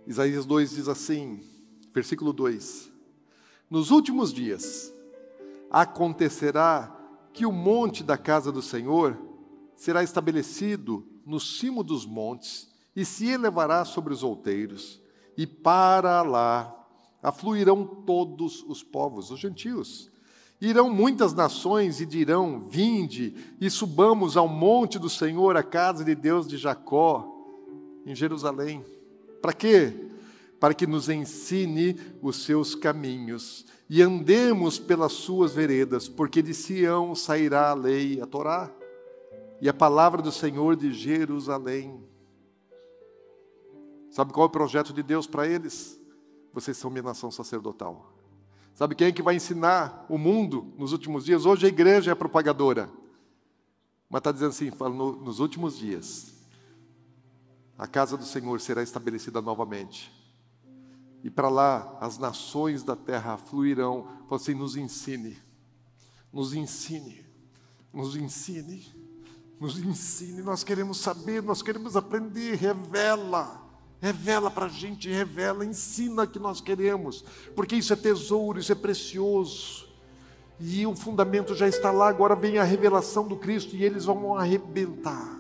[0.06, 1.44] Isaías 2 diz assim,
[1.92, 2.90] versículo 2:
[3.68, 4.90] Nos últimos dias
[5.70, 6.96] acontecerá
[7.34, 9.18] que o monte da casa do Senhor
[9.74, 15.02] será estabelecido no cimo dos montes e se elevará sobre os outeiros,
[15.36, 16.72] e para lá
[17.22, 20.10] afluirão todos os povos, os gentios.
[20.60, 26.14] Irão muitas nações e dirão: Vinde e subamos ao monte do Senhor, a casa de
[26.14, 27.30] Deus de Jacó,
[28.06, 28.82] em Jerusalém.
[29.42, 30.08] Para quê?
[30.58, 37.14] Para que nos ensine os seus caminhos e andemos pelas suas veredas, porque de Sião
[37.14, 38.72] sairá a lei, a Torá,
[39.60, 42.02] e a palavra do Senhor de Jerusalém.
[44.10, 46.00] Sabe qual é o projeto de Deus para eles?
[46.52, 48.12] Vocês são minha nação sacerdotal.
[48.74, 51.46] Sabe quem é que vai ensinar o mundo nos últimos dias?
[51.46, 52.90] Hoje a igreja é a propagadora.
[54.08, 56.34] Mas está dizendo assim, fala, no, nos últimos dias,
[57.76, 60.12] a casa do Senhor será estabelecida novamente.
[61.22, 64.06] E para lá as nações da terra fluirão.
[64.28, 65.36] Fala assim: nos ensine,
[66.32, 67.26] nos ensine,
[67.92, 68.86] nos ensine,
[69.60, 70.42] nos ensine.
[70.42, 72.56] Nós queremos saber, nós queremos aprender.
[72.56, 73.66] Revela,
[74.00, 78.74] Revela para a gente, revela, ensina que nós queremos, porque isso é tesouro, isso é
[78.74, 79.86] precioso.
[80.60, 84.36] E o fundamento já está lá, agora vem a revelação do Cristo e eles vão
[84.36, 85.38] arrebentar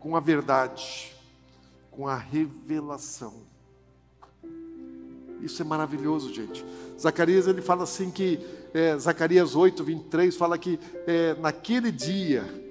[0.00, 1.14] com a verdade,
[1.90, 3.34] com a revelação.
[5.40, 6.64] Isso é maravilhoso, gente.
[6.98, 8.40] Zacarias ele fala assim que
[8.72, 12.63] é, Zacarias 8, 23 fala que é, naquele dia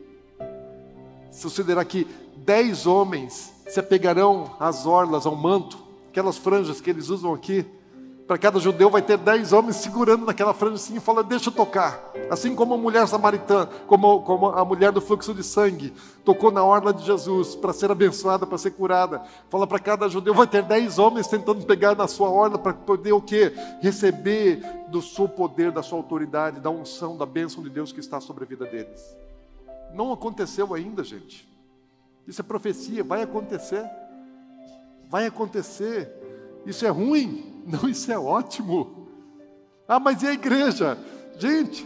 [1.34, 2.08] sucederá que
[2.38, 5.78] dez homens se apegarão às orlas, ao manto,
[6.10, 7.66] aquelas franjas que eles usam aqui.
[8.26, 11.54] Para cada judeu vai ter dez homens segurando naquela franja assim e falando, deixa eu
[11.54, 12.12] tocar.
[12.30, 16.64] Assim como a mulher samaritana, como, como a mulher do fluxo de sangue, tocou na
[16.64, 19.22] orla de Jesus para ser abençoada, para ser curada.
[19.50, 23.12] Fala para cada judeu, vai ter dez homens tentando pegar na sua orla para poder
[23.12, 23.52] o quê?
[23.82, 28.22] Receber do seu poder, da sua autoridade, da unção, da bênção de Deus que está
[28.22, 29.24] sobre a vida deles.
[29.94, 31.48] Não aconteceu ainda, gente.
[32.28, 33.90] Isso é profecia, vai acontecer.
[35.10, 36.12] Vai acontecer.
[36.66, 37.64] Isso é ruim?
[37.66, 39.08] Não, isso é ótimo.
[39.88, 40.98] Ah, mas e a igreja?
[41.38, 41.86] Gente,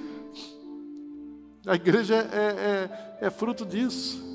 [1.66, 4.26] a igreja é, é, é, é fruto disso.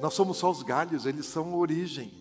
[0.00, 2.12] Nós somos só os galhos, eles são a origem.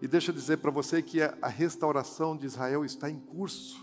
[0.00, 3.80] E deixa eu dizer para você que a, restauração de Israel está em curso.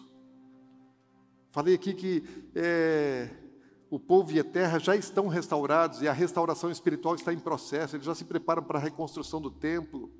[1.49, 3.29] Falei aqui que é,
[3.89, 7.95] o povo e a terra já estão restaurados e a restauração espiritual está em processo,
[7.95, 10.11] eles já se preparam para a reconstrução do templo.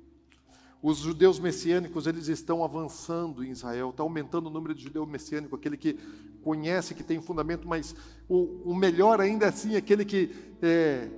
[0.82, 5.54] Os judeus messiânicos, eles estão avançando em Israel, está aumentando o número de judeu messiânico,
[5.54, 5.98] aquele que
[6.42, 7.94] conhece, que tem fundamento, mas
[8.28, 11.08] o, o melhor ainda assim, aquele que, é,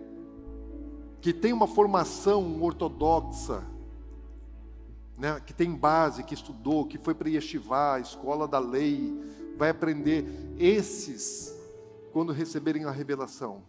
[1.21, 3.63] que tem uma formação ortodoxa,
[5.17, 9.17] né, que tem base, que estudou, que foi para Yeshivá, a escola da lei,
[9.57, 10.27] vai aprender.
[10.59, 11.52] Esses
[12.13, 13.63] quando receberem a revelação,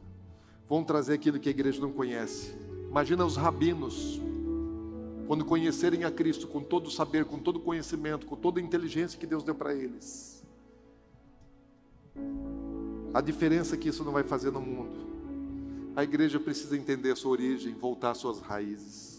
[0.68, 2.54] vão trazer aquilo que a igreja não conhece.
[2.90, 4.22] Imagina os rabinos,
[5.28, 8.64] quando conhecerem a Cristo com todo o saber, com todo o conhecimento, com toda a
[8.64, 10.44] inteligência que Deus deu para eles.
[13.14, 15.14] A diferença que isso não vai fazer no mundo.
[15.96, 19.13] A igreja precisa entender a sua origem, voltar às suas raízes.